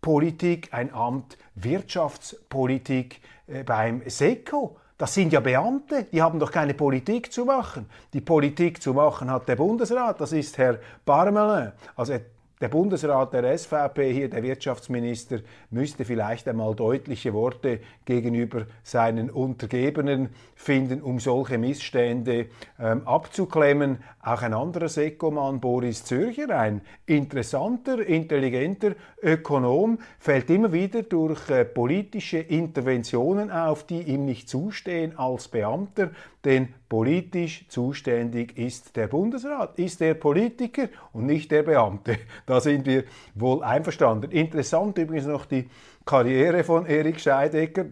Wirtschaftspolitik, 0.00 0.72
ein 0.72 0.94
Amt 0.94 1.36
Wirtschaftspolitik 1.54 3.20
äh, 3.46 3.64
beim 3.64 4.02
SECO? 4.06 4.76
Das 4.96 5.14
sind 5.14 5.32
ja 5.32 5.40
Beamte, 5.40 6.04
die 6.12 6.22
haben 6.22 6.38
doch 6.38 6.50
keine 6.50 6.74
Politik 6.74 7.32
zu 7.32 7.44
machen. 7.44 7.86
Die 8.12 8.20
Politik 8.20 8.82
zu 8.82 8.94
machen 8.94 9.30
hat 9.30 9.48
der 9.48 9.56
Bundesrat, 9.56 10.20
das 10.20 10.32
ist 10.32 10.56
Herr 10.58 10.78
Parmelin. 11.04 11.72
Also 11.96 12.14
der 12.60 12.68
Bundesrat 12.68 13.32
der 13.32 13.56
SVP 13.56 14.12
hier, 14.12 14.28
der 14.28 14.42
Wirtschaftsminister, 14.42 15.38
müsste 15.70 16.04
vielleicht 16.04 16.46
einmal 16.46 16.74
deutliche 16.74 17.32
Worte 17.32 17.80
gegenüber 18.04 18.66
seinen 18.82 19.30
Untergebenen 19.30 20.28
finden, 20.54 21.00
um 21.00 21.20
solche 21.20 21.56
Missstände 21.56 22.48
ähm, 22.78 23.06
abzuklemmen. 23.06 23.98
Auch 24.22 24.42
ein 24.42 24.52
anderer 24.52 24.90
Sekomann, 24.90 25.60
Boris 25.60 26.04
Zürcher, 26.04 26.50
ein 26.50 26.82
interessanter, 27.06 28.06
intelligenter 28.06 28.94
Ökonom, 29.22 29.98
fällt 30.18 30.50
immer 30.50 30.70
wieder 30.72 31.02
durch 31.02 31.48
äh, 31.48 31.64
politische 31.64 32.38
Interventionen 32.38 33.50
auf, 33.50 33.84
die 33.84 34.02
ihm 34.02 34.26
nicht 34.26 34.50
zustehen 34.50 35.18
als 35.18 35.48
Beamter, 35.48 36.10
denn 36.44 36.74
politisch 36.88 37.66
zuständig 37.68 38.56
ist 38.56 38.96
der 38.96 39.08
Bundesrat, 39.08 39.78
ist 39.78 40.00
der 40.00 40.14
Politiker 40.14 40.88
und 41.12 41.26
nicht 41.26 41.50
der 41.50 41.62
Beamte. 41.62 42.18
Da 42.46 42.60
sind 42.60 42.86
wir 42.86 43.04
wohl 43.34 43.62
einverstanden. 43.62 44.30
Interessant 44.30 44.96
übrigens 44.98 45.26
noch 45.26 45.46
die 45.46 45.68
Karriere 46.04 46.64
von 46.64 46.86
Erik 46.86 47.20
Scheidecker. 47.20 47.86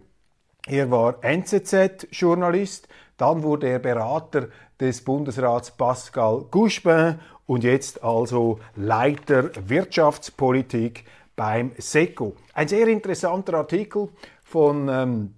Er 0.66 0.90
war 0.90 1.22
NZZ-Journalist, 1.22 2.88
dann 3.16 3.42
wurde 3.42 3.68
er 3.68 3.78
Berater 3.78 4.48
des 4.80 5.02
Bundesrats 5.02 5.70
Pascal 5.70 6.44
Gouspin 6.50 7.18
und 7.46 7.64
jetzt 7.64 8.02
also 8.04 8.60
Leiter 8.76 9.50
Wirtschaftspolitik 9.68 11.04
beim 11.34 11.72
SECO. 11.78 12.34
Ein 12.52 12.68
sehr 12.68 12.88
interessanter 12.88 13.54
Artikel 13.54 14.08
von 14.42 14.88
ähm, 14.88 15.34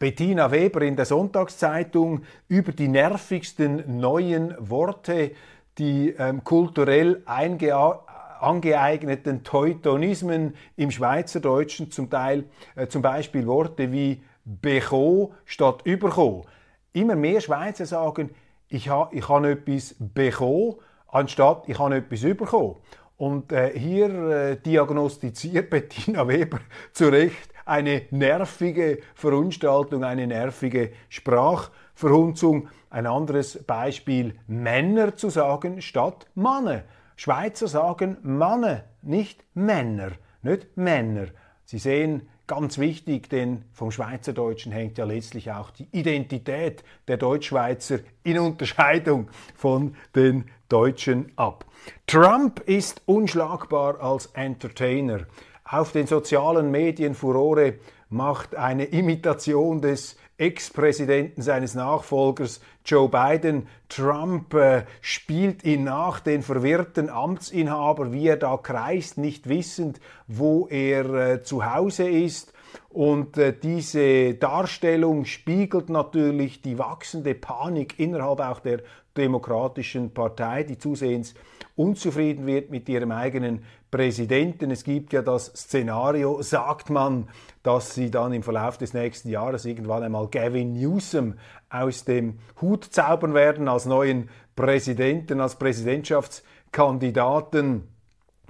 Bettina 0.00 0.50
Weber 0.50 0.80
in 0.80 0.96
der 0.96 1.04
Sonntagszeitung 1.04 2.22
über 2.48 2.72
die 2.72 2.88
nervigsten 2.88 4.00
neuen 4.00 4.54
Worte, 4.58 5.32
die 5.76 6.14
ähm, 6.18 6.42
kulturell 6.42 7.22
angeeigneten 7.26 9.44
Teutonismen 9.44 10.54
im 10.76 10.90
Schweizerdeutschen, 10.90 11.90
zum 11.90 12.08
Teil 12.08 12.44
äh, 12.76 12.86
zum 12.86 13.02
Beispiel 13.02 13.46
Worte 13.46 13.92
wie 13.92 14.22
becho 14.46 15.34
statt 15.44 15.82
überko. 15.84 16.46
Immer 16.94 17.14
mehr 17.14 17.42
Schweizer 17.42 17.84
sagen, 17.84 18.30
ich 18.68 18.88
habe 18.88 19.14
ich 19.14 19.28
ha 19.28 19.46
etwas 19.46 19.96
becho, 19.98 20.80
anstatt 21.08 21.68
ich 21.68 21.78
habe 21.78 21.96
etwas 21.96 22.22
überkommen. 22.22 22.76
Und 23.18 23.52
äh, 23.52 23.78
hier 23.78 24.30
äh, 24.30 24.56
diagnostiziert 24.56 25.68
Bettina 25.70 26.26
Weber 26.26 26.60
zu 26.94 27.10
Recht 27.10 27.49
eine 27.70 28.02
nervige 28.10 28.98
Verunstaltung, 29.14 30.02
eine 30.04 30.26
nervige 30.26 30.90
Sprachverhunzung. 31.08 32.68
Ein 32.90 33.06
anderes 33.06 33.62
Beispiel, 33.64 34.34
Männer 34.48 35.16
zu 35.16 35.30
sagen 35.30 35.80
statt 35.80 36.26
Manne. 36.34 36.84
Schweizer 37.16 37.68
sagen 37.68 38.16
Manne, 38.22 38.84
nicht 39.02 39.44
Männer, 39.54 40.12
nicht 40.42 40.76
Männer. 40.76 41.28
Sie 41.64 41.78
sehen, 41.78 42.28
ganz 42.48 42.78
wichtig, 42.78 43.30
denn 43.30 43.64
vom 43.72 43.92
Schweizerdeutschen 43.92 44.72
hängt 44.72 44.98
ja 44.98 45.04
letztlich 45.04 45.52
auch 45.52 45.70
die 45.70 45.86
Identität 45.92 46.82
der 47.06 47.16
Deutschschweizer 47.16 48.00
in 48.24 48.40
Unterscheidung 48.40 49.28
von 49.54 49.94
den 50.16 50.46
Deutschen 50.68 51.30
ab. 51.36 51.64
Trump 52.08 52.58
ist 52.60 53.02
unschlagbar 53.06 54.00
als 54.00 54.26
Entertainer. 54.26 55.26
Auf 55.72 55.92
den 55.92 56.08
sozialen 56.08 56.72
Medien 56.72 57.14
Furore 57.14 57.74
macht 58.08 58.56
eine 58.56 58.86
Imitation 58.86 59.80
des 59.80 60.16
Ex-Präsidenten 60.36 61.42
seines 61.42 61.76
Nachfolgers 61.76 62.60
Joe 62.84 63.08
Biden. 63.08 63.68
Trump 63.88 64.52
äh, 64.54 64.82
spielt 65.00 65.62
ihn 65.62 65.84
nach, 65.84 66.18
den 66.18 66.42
verwirrten 66.42 67.08
Amtsinhaber, 67.08 68.12
wie 68.12 68.26
er 68.26 68.36
da 68.36 68.56
kreist, 68.56 69.16
nicht 69.16 69.48
wissend, 69.48 70.00
wo 70.26 70.66
er 70.66 71.14
äh, 71.14 71.42
zu 71.44 71.64
Hause 71.72 72.08
ist. 72.08 72.52
Und 72.88 73.38
äh, 73.38 73.52
diese 73.56 74.34
Darstellung 74.34 75.24
spiegelt 75.24 75.88
natürlich 75.88 76.62
die 76.62 76.78
wachsende 76.78 77.36
Panik 77.36 78.00
innerhalb 78.00 78.40
auch 78.40 78.58
der 78.58 78.80
Demokratischen 79.16 80.12
Partei, 80.12 80.64
die 80.64 80.78
zusehends 80.78 81.34
unzufrieden 81.76 82.46
wird 82.46 82.70
mit 82.70 82.88
ihrem 82.88 83.12
eigenen 83.12 83.62
Präsidenten. 83.90 84.70
Es 84.70 84.84
gibt 84.84 85.12
ja 85.12 85.20
das 85.22 85.46
Szenario, 85.46 86.40
sagt 86.42 86.90
man, 86.90 87.28
dass 87.62 87.94
sie 87.94 88.10
dann 88.10 88.32
im 88.32 88.42
Verlauf 88.42 88.78
des 88.78 88.94
nächsten 88.94 89.28
Jahres 89.28 89.64
irgendwann 89.64 90.02
einmal 90.02 90.26
Gavin 90.28 90.72
Newsom 90.74 91.34
aus 91.68 92.04
dem 92.04 92.40
Hut 92.60 92.84
zaubern 92.84 93.34
werden 93.34 93.68
als 93.68 93.86
neuen 93.86 94.28
Präsidenten, 94.56 95.40
als 95.40 95.54
Präsidentschaftskandidaten 95.56 97.88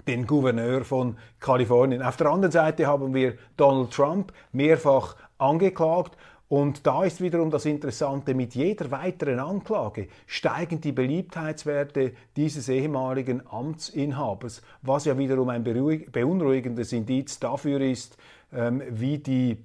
den 0.06 0.26
Gouverneur 0.26 0.85
von 0.85 1.16
Kalifornien. 1.38 2.02
Auf 2.02 2.16
der 2.16 2.28
anderen 2.28 2.52
Seite 2.52 2.87
haben 2.87 3.12
wir 3.14 3.35
Donald 3.56 3.92
Trump 3.92 4.33
mehrfach 4.52 5.16
angeklagt 5.38 6.16
Und 6.50 6.84
da 6.84 7.04
ist 7.04 7.20
wiederum 7.20 7.48
das 7.48 7.64
Interessante, 7.64 8.34
mit 8.34 8.56
jeder 8.56 8.90
weiteren 8.90 9.38
Anklage 9.38 10.08
steigen 10.26 10.80
die 10.80 10.90
Beliebtheitswerte 10.90 12.12
dieses 12.36 12.68
ehemaligen 12.68 13.46
Amtsinhabers, 13.46 14.60
was 14.82 15.04
ja 15.04 15.16
wiederum 15.16 15.48
ein 15.48 15.62
beunruhigendes 15.62 16.92
Indiz 16.92 17.38
dafür 17.38 17.80
ist, 17.80 18.18
ähm, 18.52 18.82
wie 18.90 19.18
die 19.18 19.58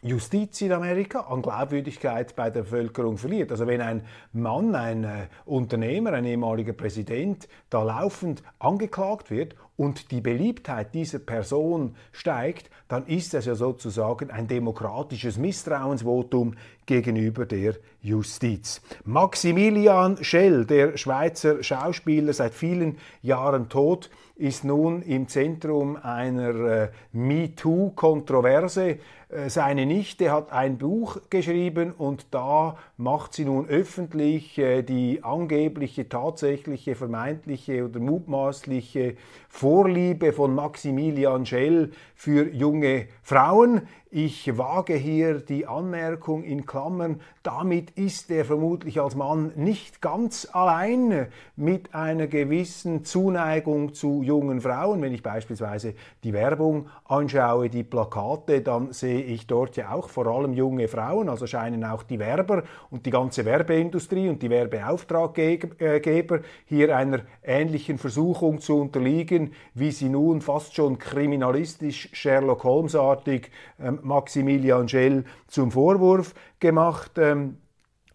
Justiz 0.00 0.62
in 0.62 0.72
Amerika 0.72 1.20
an 1.20 1.42
Glaubwürdigkeit 1.42 2.34
bei 2.36 2.48
der 2.48 2.62
Bevölkerung 2.62 3.18
verliert. 3.18 3.50
Also 3.50 3.66
wenn 3.66 3.82
ein 3.82 4.02
Mann, 4.32 4.74
ein 4.74 5.04
äh, 5.04 5.26
Unternehmer, 5.44 6.14
ein 6.14 6.24
ehemaliger 6.24 6.72
Präsident 6.72 7.48
da 7.68 7.82
laufend 7.82 8.42
angeklagt 8.58 9.30
wird 9.30 9.56
und 9.82 10.12
die 10.12 10.20
Beliebtheit 10.20 10.94
dieser 10.94 11.18
Person 11.18 11.96
steigt, 12.12 12.70
dann 12.86 13.04
ist 13.04 13.34
das 13.34 13.46
ja 13.46 13.56
sozusagen 13.56 14.30
ein 14.30 14.46
demokratisches 14.46 15.38
Misstrauensvotum 15.38 16.54
gegenüber 16.86 17.46
der 17.46 17.74
Justiz. 18.00 18.80
Maximilian 19.04 20.22
Schell, 20.22 20.66
der 20.66 20.96
Schweizer 20.96 21.64
Schauspieler, 21.64 22.32
seit 22.32 22.54
vielen 22.54 22.98
Jahren 23.22 23.68
tot, 23.68 24.08
ist 24.36 24.64
nun 24.64 25.02
im 25.02 25.28
Zentrum 25.28 25.96
einer 25.96 26.54
äh, 26.54 26.88
MeToo-Kontroverse. 27.12 28.98
Äh, 29.28 29.48
seine 29.48 29.86
Nichte 29.86 30.32
hat 30.32 30.52
ein 30.52 30.78
Buch 30.78 31.18
geschrieben 31.30 31.92
und 31.92 32.26
da 32.30 32.76
macht 32.96 33.34
sie 33.34 33.44
nun 33.44 33.66
öffentlich 33.68 34.58
äh, 34.58 34.82
die 34.82 35.22
angebliche, 35.22 36.08
tatsächliche, 36.08 36.94
vermeintliche 36.94 37.84
oder 37.84 38.00
mutmaßliche 38.00 39.16
Vorliebe 39.48 40.32
von 40.32 40.54
Maximilian 40.54 41.46
Schell 41.46 41.92
für 42.14 42.48
junge 42.48 43.08
Frauen. 43.22 43.82
Ich 44.14 44.58
wage 44.58 44.92
hier 44.92 45.38
die 45.38 45.66
Anmerkung 45.66 46.44
in 46.44 46.66
Klammern, 46.66 47.22
damit 47.42 47.92
ist 47.92 48.30
er 48.30 48.44
vermutlich 48.44 49.00
als 49.00 49.14
Mann 49.14 49.52
nicht 49.56 50.02
ganz 50.02 50.46
allein 50.52 51.28
mit 51.56 51.94
einer 51.94 52.26
gewissen 52.26 53.06
Zuneigung 53.06 53.94
zu 53.94 54.22
jungen 54.22 54.60
Frauen. 54.60 55.00
Wenn 55.00 55.14
ich 55.14 55.22
beispielsweise 55.22 55.94
die 56.24 56.34
Werbung 56.34 56.88
anschaue, 57.06 57.70
die 57.70 57.84
Plakate, 57.84 58.60
dann 58.60 58.92
sehe 58.92 59.22
ich 59.22 59.46
dort 59.46 59.78
ja 59.78 59.92
auch 59.92 60.10
vor 60.10 60.26
allem 60.26 60.52
junge 60.52 60.88
Frauen, 60.88 61.30
also 61.30 61.46
scheinen 61.46 61.82
auch 61.82 62.02
die 62.02 62.18
Werber 62.18 62.64
und 62.90 63.06
die 63.06 63.10
ganze 63.10 63.46
Werbeindustrie 63.46 64.28
und 64.28 64.42
die 64.42 64.50
Werbeauftraggeber 64.50 66.40
hier 66.66 66.94
einer 66.94 67.20
ähnlichen 67.42 67.96
Versuchung 67.96 68.60
zu 68.60 68.78
unterliegen, 68.78 69.54
wie 69.72 69.90
sie 69.90 70.10
nun 70.10 70.42
fast 70.42 70.74
schon 70.74 70.98
kriminalistisch 70.98 72.10
Sherlock 72.12 72.62
Holmes-artig 72.64 73.50
ähm, 73.80 74.00
Maximilian 74.02 74.88
Schell 74.88 75.24
zum 75.48 75.70
Vorwurf 75.70 76.34
gemacht. 76.58 77.12
Ähm, 77.18 77.58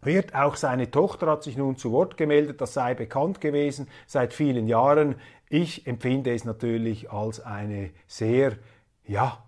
wird. 0.07 0.33
Auch 0.33 0.55
seine 0.55 0.89
Tochter 0.89 1.27
hat 1.27 1.43
sich 1.43 1.57
nun 1.57 1.75
zu 1.75 1.91
Wort 1.91 2.17
gemeldet, 2.17 2.61
das 2.61 2.73
sei 2.73 2.95
bekannt 2.95 3.41
gewesen 3.41 3.87
seit 4.07 4.33
vielen 4.33 4.67
Jahren. 4.67 5.15
Ich 5.49 5.85
empfinde 5.85 6.33
es 6.33 6.45
natürlich 6.45 7.11
als 7.11 7.39
eine 7.39 7.91
sehr, 8.07 8.57
ja, 9.05 9.43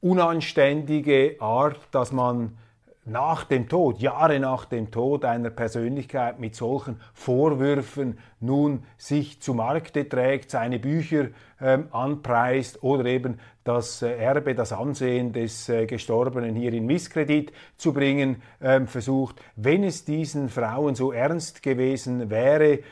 unanständige 0.00 1.36
Art, 1.40 1.78
dass 1.90 2.10
man 2.10 2.56
nach 3.04 3.44
dem 3.44 3.68
Tod, 3.68 3.98
Jahre 3.98 4.38
nach 4.40 4.66
dem 4.66 4.90
Tod 4.90 5.24
einer 5.24 5.50
Persönlichkeit 5.50 6.38
mit 6.38 6.54
solchen 6.54 7.00
Vorwürfen 7.14 8.18
nun 8.40 8.84
sich 8.98 9.40
zu 9.40 9.54
Markte 9.54 10.08
trägt, 10.08 10.50
seine 10.50 10.78
Bücher 10.78 11.28
ähm, 11.60 11.88
anpreist 11.92 12.82
oder 12.82 13.06
eben 13.06 13.38
das 13.64 14.02
äh, 14.02 14.16
Erbe, 14.16 14.54
das 14.54 14.72
Ansehen 14.72 15.32
des 15.32 15.68
äh, 15.68 15.86
Gestorbenen 15.86 16.54
hier 16.54 16.72
in 16.72 16.86
Misskredit 16.86 17.52
zu 17.76 17.92
bringen 17.92 18.42
ähm, 18.60 18.86
versucht. 18.86 19.36
Wenn 19.56 19.84
es 19.84 20.04
diesen 20.04 20.48
Frauen 20.48 20.94
so 20.94 21.12
ernst 21.12 21.62
gewesen 21.62 22.30
wäre 22.30 22.72
äh, 22.72 22.82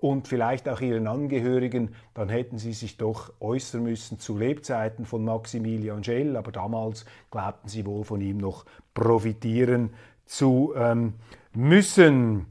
und 0.00 0.28
vielleicht 0.28 0.68
auch 0.68 0.80
ihren 0.80 1.06
Angehörigen, 1.06 1.94
dann 2.14 2.28
hätten 2.28 2.58
sie 2.58 2.72
sich 2.72 2.96
doch 2.96 3.32
äußern 3.40 3.82
müssen 3.82 4.18
zu 4.18 4.38
Lebzeiten 4.38 5.04
von 5.04 5.24
Maximilian 5.24 6.02
Schell, 6.02 6.36
aber 6.36 6.52
damals 6.52 7.04
glaubten 7.30 7.68
sie 7.68 7.84
wohl 7.84 8.04
von 8.04 8.20
ihm 8.20 8.38
noch 8.38 8.64
profitieren 8.94 9.90
zu 10.24 10.72
ähm, 10.76 11.14
müssen. 11.52 12.46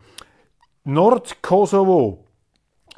Nordkosovo 0.83 2.23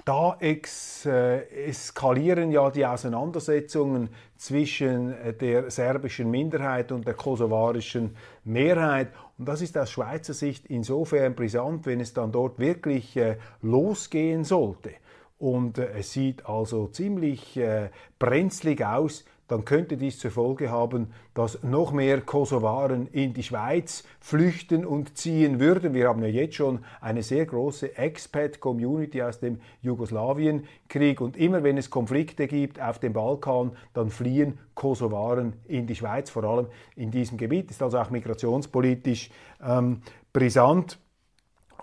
da 0.04 0.38
ex, 0.40 1.06
äh, 1.06 1.42
eskalieren 1.68 2.52
ja 2.52 2.70
die 2.70 2.86
Auseinandersetzungen 2.86 4.10
zwischen 4.38 5.14
äh, 5.14 5.34
der 5.34 5.72
serbischen 5.72 6.30
Minderheit 6.30 6.92
und 6.92 7.08
der 7.08 7.16
kosovarischen 7.16 8.16
Mehrheit. 8.44 9.10
Und 9.38 9.48
das 9.48 9.62
ist 9.62 9.78
aus 9.78 9.90
Schweizer 9.90 10.34
Sicht 10.34 10.68
insofern 10.68 11.34
brisant, 11.34 11.86
wenn 11.86 12.00
es 12.00 12.14
dann 12.14 12.32
dort 12.32 12.60
wirklich 12.60 13.18
äh, 13.18 13.38
losgehen 13.62 14.44
sollte. 14.44 14.92
Und 15.40 15.80
äh, 15.80 15.90
es 15.98 16.12
sieht 16.12 16.46
also 16.46 16.88
ziemlich 16.88 17.58
äh, 17.58 17.90
brenzlig 18.20 18.86
aus, 18.86 19.26
dann 19.48 19.64
könnte 19.64 19.98
dies 19.98 20.18
zur 20.18 20.32
Folge 20.32 20.72
haben, 20.72 21.12
dass 21.34 21.62
noch 21.64 21.92
mehr 21.92 22.22
Kosovaren 22.22 23.08
in 23.08 23.34
die 23.34 23.44
Schweiz 23.44 24.04
flüchten 24.20 24.86
und 24.86 25.18
ziehen 25.18 25.60
würden. 25.60 25.94
Wir 25.94 26.08
haben 26.08 26.22
ja 26.24 26.30
jetzt 26.30 26.56
schon 26.56 26.80
eine 27.02 27.22
sehr 27.22 27.46
große 27.46 27.98
Expat-Community 27.98 29.22
aus 29.22 29.40
dem 29.40 29.60
Jugoslawienkrieg 29.82 31.22
und 31.22 31.38
immer 31.38 31.64
wenn 31.64 31.78
es 31.78 31.90
Konflikte 31.90 32.48
gibt 32.48 32.82
auf 32.82 33.00
dem 33.00 33.14
Balkan, 33.14 33.72
dann 33.94 34.10
fliehen 34.10 34.58
Kosovaren 34.74 35.54
in 35.68 35.86
die 35.86 35.96
Schweiz, 35.96 36.30
vor 36.30 36.44
allem 36.44 36.68
in 36.96 37.12
diesem 37.12 37.38
Gebiet. 37.38 37.70
Ist 37.70 37.84
also 37.84 38.00
auch 38.00 38.10
migrationspolitisch 38.10 39.30
ähm, 39.64 40.02
brisant. 40.34 40.98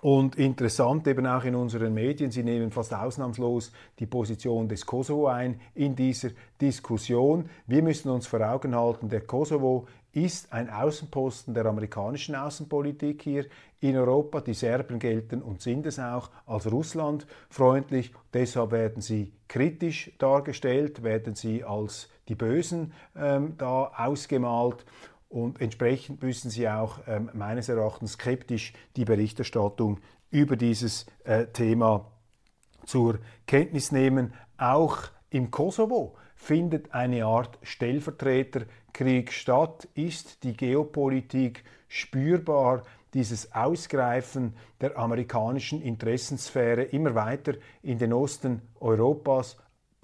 Und 0.03 0.35
interessant 0.35 1.07
eben 1.07 1.29
auch 1.29 1.45
in 1.45 1.55
unseren 1.55 1.95
Medien, 1.95 2.33
sie 2.33 2.43
nehmen 2.43 2.73
fast 2.73 2.93
ausnahmslos 2.93 3.71
die 4.01 4.07
Position 4.07 4.69
des 4.69 4.85
Kosovo 4.85 5.29
ein 5.29 5.61
in 5.77 5.95
dieser 5.95 6.31
Diskussion. 6.61 7.49
Wir 7.69 7.85
müssen 7.85 8.11
uns 8.11 8.27
vor 8.27 8.41
Augen 8.41 8.75
halten, 8.75 9.09
der 9.09 9.21
Kosovo 9.21 9.87
ist 10.13 10.53
ein 10.53 10.69
Außenposten 10.71 11.55
der 11.55 11.67
amerikanischen 11.67 12.35
Außenpolitik 12.35 13.23
hier 13.23 13.47
in 13.79 13.97
Europa. 13.97 14.41
Die 14.41 14.55
Serben 14.55 14.99
gelten 14.99 15.41
und 15.41 15.61
sind 15.61 15.87
es 15.87 16.01
auch 16.01 16.31
als 16.47 16.71
russlandfreundlich. 16.71 18.13
Deshalb 18.35 18.73
werden 18.73 19.03
sie 19.03 19.33
kritisch 19.47 20.11
dargestellt, 20.19 21.05
werden 21.05 21.37
sie 21.37 21.63
als 21.63 22.11
die 22.29 22.35
Bösen 22.35 22.93
ähm, 23.17 23.55
da 23.57 23.93
ausgemalt. 23.97 24.85
Und 25.33 25.63
entsprechend 25.63 26.23
müssen 26.23 26.51
Sie 26.51 26.69
auch 26.69 26.99
ähm, 27.07 27.31
meines 27.33 27.71
Erachtens 27.71 28.13
skeptisch 28.13 28.75
die 28.97 29.07
Berichterstattung 29.07 29.99
über 30.31 30.57
dieses 30.57 31.07
äh, 31.25 31.47
Thema 31.47 32.13
zur 32.85 33.19
Kenntnis 33.47 33.93
nehmen. 33.93 34.35
Auch 34.59 34.99
im 35.31 35.51
Kosovo 35.51 36.17
findet 36.35 36.93
eine 36.93 37.25
Art 37.25 37.59
Stellvertreterkrieg 37.63 39.33
statt. 39.33 39.89
Ist 39.95 40.45
die 40.45 40.55
Geopolitik 40.55 41.65
spürbar? 41.89 42.83
Dieses 43.15 43.55
Ausgreifen 43.55 44.55
der 44.83 44.99
amerikanischen 44.99 45.81
Interessensphäre 45.81 46.83
immer 46.83 47.15
weiter 47.15 47.55
in 47.83 47.97
den 47.97 48.13
Osten 48.13 48.61
Europas 48.81 49.57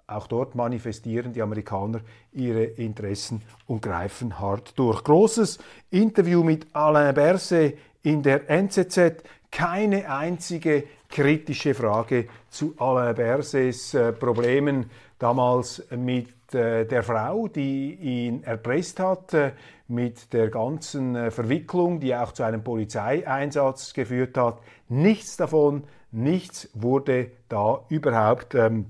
auch 0.09 0.27
dort 0.27 0.55
manifestieren 0.55 1.35
die 1.35 1.43
Amerikaner 1.43 2.01
ihre 2.33 2.65
Interessen 2.65 3.43
und 3.67 3.83
greifen 3.83 4.41
hart 4.41 4.79
durch. 4.79 5.05
Großes 5.05 5.59
Interview 5.91 6.43
mit 6.43 6.67
Alain 6.73 7.15
Berset 7.15 7.79
in 8.03 8.23
der 8.23 8.49
NZZ. 8.49 9.23
Keine 9.51 10.11
einzige 10.11 10.85
kritische 11.11 11.75
Frage 11.75 12.27
zu 12.49 12.75
Alain 12.79 13.15
Bersets 13.15 13.93
äh, 13.93 14.13
Problemen 14.13 14.91
damals 15.19 15.87
mit 15.91 16.55
äh, 16.55 16.87
der 16.87 17.03
Frau, 17.03 17.49
die 17.49 17.95
ihn 17.95 18.43
erpresst 18.45 19.01
hat, 19.01 19.35
äh, 19.35 19.53
mit 19.89 20.33
der 20.33 20.49
ganzen 20.49 21.17
äh, 21.17 21.31
Verwicklung, 21.31 22.01
die 22.01 22.15
auch 22.15 22.33
zu 22.33 22.45
einem 22.45 22.65
Polizeieinsatz 22.65 23.93
geführt 23.93 24.39
hat. 24.39 24.61
Nichts 24.89 25.37
davon, 25.37 25.85
nichts 26.11 26.71
wurde 26.73 27.31
da 27.49 27.85
überhaupt 27.91 28.55
ähm, 28.55 28.87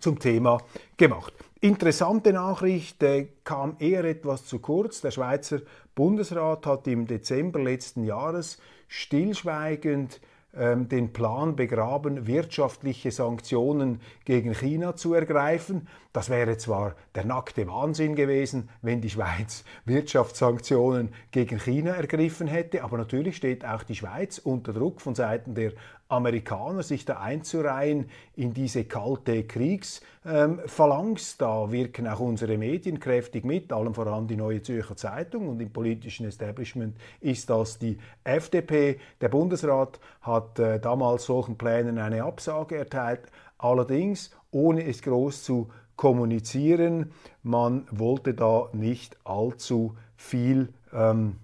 zum 0.00 0.18
Thema 0.18 0.58
gemacht. 0.96 1.32
Interessante 1.60 2.32
Nachricht 2.32 3.02
äh, 3.02 3.28
kam 3.44 3.76
eher 3.78 4.04
etwas 4.04 4.46
zu 4.46 4.60
kurz. 4.60 5.02
Der 5.02 5.10
Schweizer 5.10 5.60
Bundesrat 5.94 6.64
hat 6.66 6.86
im 6.88 7.06
Dezember 7.06 7.60
letzten 7.60 8.04
Jahres 8.04 8.58
stillschweigend 8.88 10.20
ähm, 10.52 10.88
den 10.88 11.12
Plan 11.12 11.54
begraben, 11.54 12.26
wirtschaftliche 12.26 13.12
Sanktionen 13.12 14.00
gegen 14.24 14.52
China 14.52 14.96
zu 14.96 15.14
ergreifen. 15.14 15.86
Das 16.12 16.28
wäre 16.28 16.56
zwar 16.56 16.96
der 17.14 17.24
nackte 17.24 17.68
Wahnsinn 17.68 18.16
gewesen, 18.16 18.68
wenn 18.82 19.00
die 19.00 19.10
Schweiz 19.10 19.64
Wirtschaftssanktionen 19.84 21.10
gegen 21.30 21.60
China 21.60 21.92
ergriffen 21.92 22.48
hätte, 22.48 22.82
aber 22.82 22.98
natürlich 22.98 23.36
steht 23.36 23.64
auch 23.64 23.84
die 23.84 23.94
Schweiz 23.94 24.38
unter 24.38 24.72
Druck 24.72 25.00
von 25.00 25.14
Seiten 25.14 25.54
der 25.54 25.72
Amerikaner, 26.10 26.82
sich 26.82 27.04
da 27.04 27.18
einzureihen 27.18 28.10
in 28.34 28.52
diese 28.52 28.84
kalte 28.84 29.44
Kriegsphalanx. 29.44 31.36
da 31.38 31.70
wirken 31.70 32.06
auch 32.06 32.20
unsere 32.20 32.58
Medien 32.58 33.00
kräftig 33.00 33.44
mit, 33.44 33.72
allem 33.72 33.94
voran 33.94 34.26
die 34.26 34.36
Neue 34.36 34.62
Zürcher 34.62 34.96
Zeitung 34.96 35.48
und 35.48 35.60
im 35.60 35.72
politischen 35.72 36.26
Establishment 36.26 36.96
ist 37.20 37.48
das 37.48 37.78
die 37.78 37.98
FDP. 38.24 38.98
Der 39.20 39.28
Bundesrat 39.28 40.00
hat 40.22 40.58
äh, 40.58 40.80
damals 40.80 41.24
solchen 41.26 41.56
Plänen 41.56 41.98
eine 41.98 42.24
Absage 42.24 42.76
erteilt, 42.76 43.22
allerdings 43.58 44.30
ohne 44.50 44.84
es 44.84 45.02
groß 45.02 45.44
zu 45.44 45.70
kommunizieren. 45.96 47.12
Man 47.42 47.86
wollte 47.90 48.34
da 48.34 48.68
nicht 48.72 49.16
allzu 49.24 49.96
viel 50.16 50.70
ähm, 50.92 51.36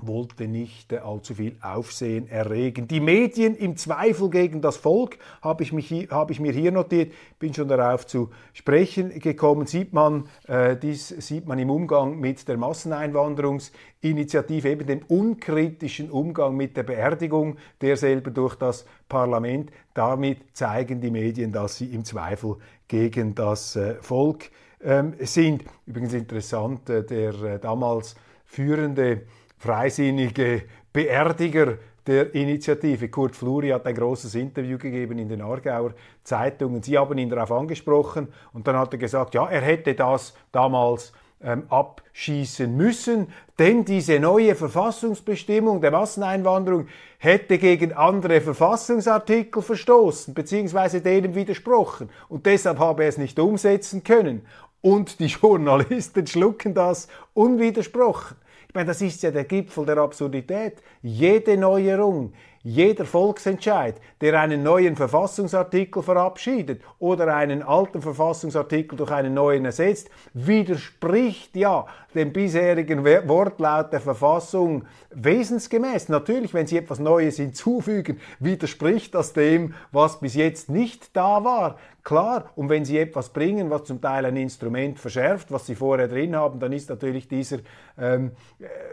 wollte 0.00 0.48
nicht 0.48 0.92
äh, 0.92 0.98
allzu 0.98 1.34
viel 1.34 1.56
Aufsehen 1.60 2.28
erregen. 2.28 2.88
Die 2.88 3.00
Medien 3.00 3.56
im 3.56 3.76
Zweifel 3.76 4.30
gegen 4.30 4.60
das 4.60 4.76
Volk 4.76 5.18
habe 5.42 5.62
ich, 5.62 5.72
mich, 5.72 5.92
habe 6.10 6.32
ich 6.32 6.40
mir 6.40 6.52
hier 6.52 6.72
notiert, 6.72 7.12
bin 7.38 7.54
schon 7.54 7.68
darauf 7.68 8.06
zu 8.06 8.30
sprechen 8.52 9.18
gekommen, 9.20 9.66
sieht 9.66 9.92
man, 9.92 10.24
äh, 10.46 10.76
dies 10.76 11.08
sieht 11.08 11.46
man 11.46 11.58
im 11.58 11.70
Umgang 11.70 12.18
mit 12.18 12.48
der 12.48 12.56
Masseneinwanderungsinitiative, 12.56 14.68
eben 14.68 14.86
dem 14.86 15.00
unkritischen 15.08 16.10
Umgang 16.10 16.56
mit 16.56 16.76
der 16.76 16.82
Beerdigung 16.82 17.56
derselben 17.80 18.34
durch 18.34 18.56
das 18.56 18.84
Parlament. 19.08 19.70
Damit 19.94 20.38
zeigen 20.52 21.00
die 21.00 21.10
Medien, 21.10 21.52
dass 21.52 21.78
sie 21.78 21.86
im 21.86 22.04
Zweifel 22.04 22.56
gegen 22.86 23.34
das 23.34 23.76
äh, 23.76 23.94
Volk 24.00 24.50
ähm, 24.82 25.14
sind. 25.20 25.64
Übrigens 25.86 26.14
interessant, 26.14 26.88
äh, 26.88 27.04
der 27.04 27.34
äh, 27.42 27.58
damals 27.58 28.14
führende 28.44 29.22
freisinnige 29.58 30.62
Beerdiger 30.92 31.78
der 32.06 32.34
Initiative. 32.34 33.08
Kurt 33.08 33.36
Fluri 33.36 33.68
hat 33.68 33.86
ein 33.86 33.94
großes 33.94 34.34
Interview 34.34 34.78
gegeben 34.78 35.18
in 35.18 35.28
den 35.28 35.42
Aargauer 35.42 35.92
Zeitungen. 36.24 36.82
Sie 36.82 36.96
haben 36.96 37.18
ihn 37.18 37.28
darauf 37.28 37.52
angesprochen 37.52 38.28
und 38.52 38.66
dann 38.66 38.76
hat 38.76 38.94
er 38.94 38.98
gesagt, 38.98 39.34
ja, 39.34 39.46
er 39.46 39.60
hätte 39.60 39.94
das 39.94 40.34
damals 40.50 41.12
ähm, 41.40 41.64
abschießen 41.68 42.74
müssen, 42.76 43.28
denn 43.58 43.84
diese 43.84 44.18
neue 44.18 44.54
Verfassungsbestimmung 44.54 45.80
der 45.80 45.90
Masseneinwanderung 45.90 46.88
hätte 47.18 47.58
gegen 47.58 47.92
andere 47.92 48.40
Verfassungsartikel 48.40 49.62
verstoßen 49.62 50.34
bzw. 50.34 51.00
denen 51.00 51.34
widersprochen 51.34 52.08
und 52.28 52.46
deshalb 52.46 52.78
habe 52.78 53.04
er 53.04 53.10
es 53.10 53.18
nicht 53.18 53.38
umsetzen 53.38 54.02
können. 54.02 54.46
Und 54.80 55.20
die 55.20 55.26
Journalisten 55.26 56.26
schlucken 56.26 56.72
das 56.72 57.08
unwidersprochen. 57.34 58.36
Ich 58.70 58.74
meine, 58.74 58.88
das 58.88 59.00
ist 59.00 59.22
ja 59.22 59.30
der 59.30 59.44
Gipfel 59.44 59.86
der 59.86 59.96
Absurdität. 59.96 60.82
Jede 61.00 61.56
Neuerung, 61.56 62.34
jeder 62.62 63.06
Volksentscheid, 63.06 63.94
der 64.20 64.38
einen 64.38 64.62
neuen 64.62 64.94
Verfassungsartikel 64.94 66.02
verabschiedet 66.02 66.82
oder 66.98 67.34
einen 67.34 67.62
alten 67.62 68.02
Verfassungsartikel 68.02 68.98
durch 68.98 69.10
einen 69.10 69.32
neuen 69.32 69.64
ersetzt, 69.64 70.10
widerspricht 70.34 71.56
ja 71.56 71.86
dem 72.14 72.30
bisherigen 72.30 73.06
Wortlaut 73.06 73.90
der 73.90 74.02
Verfassung 74.02 74.84
wesensgemäß. 75.14 76.10
Natürlich, 76.10 76.52
wenn 76.52 76.66
Sie 76.66 76.76
etwas 76.76 76.98
Neues 76.98 77.36
hinzufügen, 77.36 78.20
widerspricht 78.38 79.14
das 79.14 79.32
dem, 79.32 79.72
was 79.92 80.20
bis 80.20 80.34
jetzt 80.34 80.68
nicht 80.68 81.16
da 81.16 81.42
war. 81.42 81.78
Klar, 82.08 82.50
und 82.56 82.70
wenn 82.70 82.86
Sie 82.86 82.96
etwas 82.96 83.28
bringen, 83.28 83.68
was 83.68 83.84
zum 83.84 84.00
Teil 84.00 84.24
ein 84.24 84.38
Instrument 84.38 84.98
verschärft, 84.98 85.52
was 85.52 85.66
Sie 85.66 85.74
vorher 85.74 86.08
drin 86.08 86.34
haben, 86.34 86.58
dann 86.58 86.72
ist 86.72 86.88
natürlich 86.88 87.28
dieser 87.28 87.58
ähm, 87.98 88.30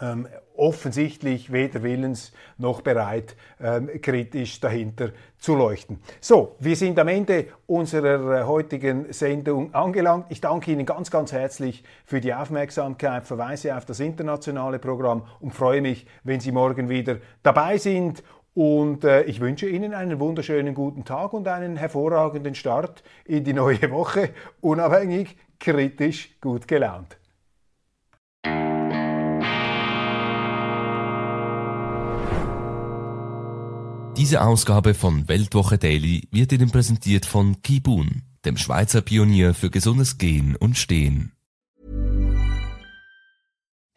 ähm, 0.00 0.26
offensichtlich 0.56 1.52
weder 1.52 1.82
willens 1.82 2.32
noch 2.56 2.80
bereit, 2.80 3.36
ähm, 3.60 3.90
kritisch 4.00 4.60
dahinter 4.60 5.10
zu 5.38 5.54
leuchten. 5.54 6.00
So, 6.20 6.56
wir 6.58 6.74
sind 6.74 6.98
am 6.98 7.08
Ende 7.08 7.48
unserer 7.66 8.40
äh, 8.40 8.44
heutigen 8.44 9.12
Sendung 9.12 9.74
angelangt. 9.74 10.26
Ich 10.30 10.40
danke 10.40 10.72
Ihnen 10.72 10.86
ganz, 10.86 11.10
ganz 11.10 11.32
herzlich 11.32 11.84
für 12.04 12.20
die 12.20 12.32
Aufmerksamkeit, 12.32 13.26
verweise 13.26 13.76
auf 13.76 13.84
das 13.84 14.00
internationale 14.00 14.78
Programm 14.78 15.26
und 15.40 15.54
freue 15.54 15.82
mich, 15.82 16.06
wenn 16.24 16.40
Sie 16.40 16.50
morgen 16.50 16.88
wieder 16.88 17.18
dabei 17.42 17.76
sind. 17.76 18.22
Und 18.58 19.04
äh, 19.04 19.22
ich 19.22 19.38
wünsche 19.38 19.68
Ihnen 19.68 19.94
einen 19.94 20.18
wunderschönen 20.18 20.74
guten 20.74 21.04
Tag 21.04 21.32
und 21.32 21.46
einen 21.46 21.76
hervorragenden 21.76 22.56
Start 22.56 23.04
in 23.24 23.44
die 23.44 23.52
neue 23.52 23.88
Woche, 23.92 24.30
unabhängig, 24.60 25.36
kritisch, 25.60 26.30
gut 26.40 26.66
gelaunt. 26.66 27.18
Diese 34.16 34.42
Ausgabe 34.42 34.94
von 34.94 35.28
Weltwoche 35.28 35.78
Daily 35.78 36.26
wird 36.32 36.50
Ihnen 36.50 36.72
präsentiert 36.72 37.26
von 37.26 37.62
Kibun, 37.62 38.22
dem 38.44 38.56
Schweizer 38.56 39.02
Pionier 39.02 39.54
für 39.54 39.70
gesundes 39.70 40.18
Gehen 40.18 40.56
und 40.56 40.76
Stehen. 40.76 41.37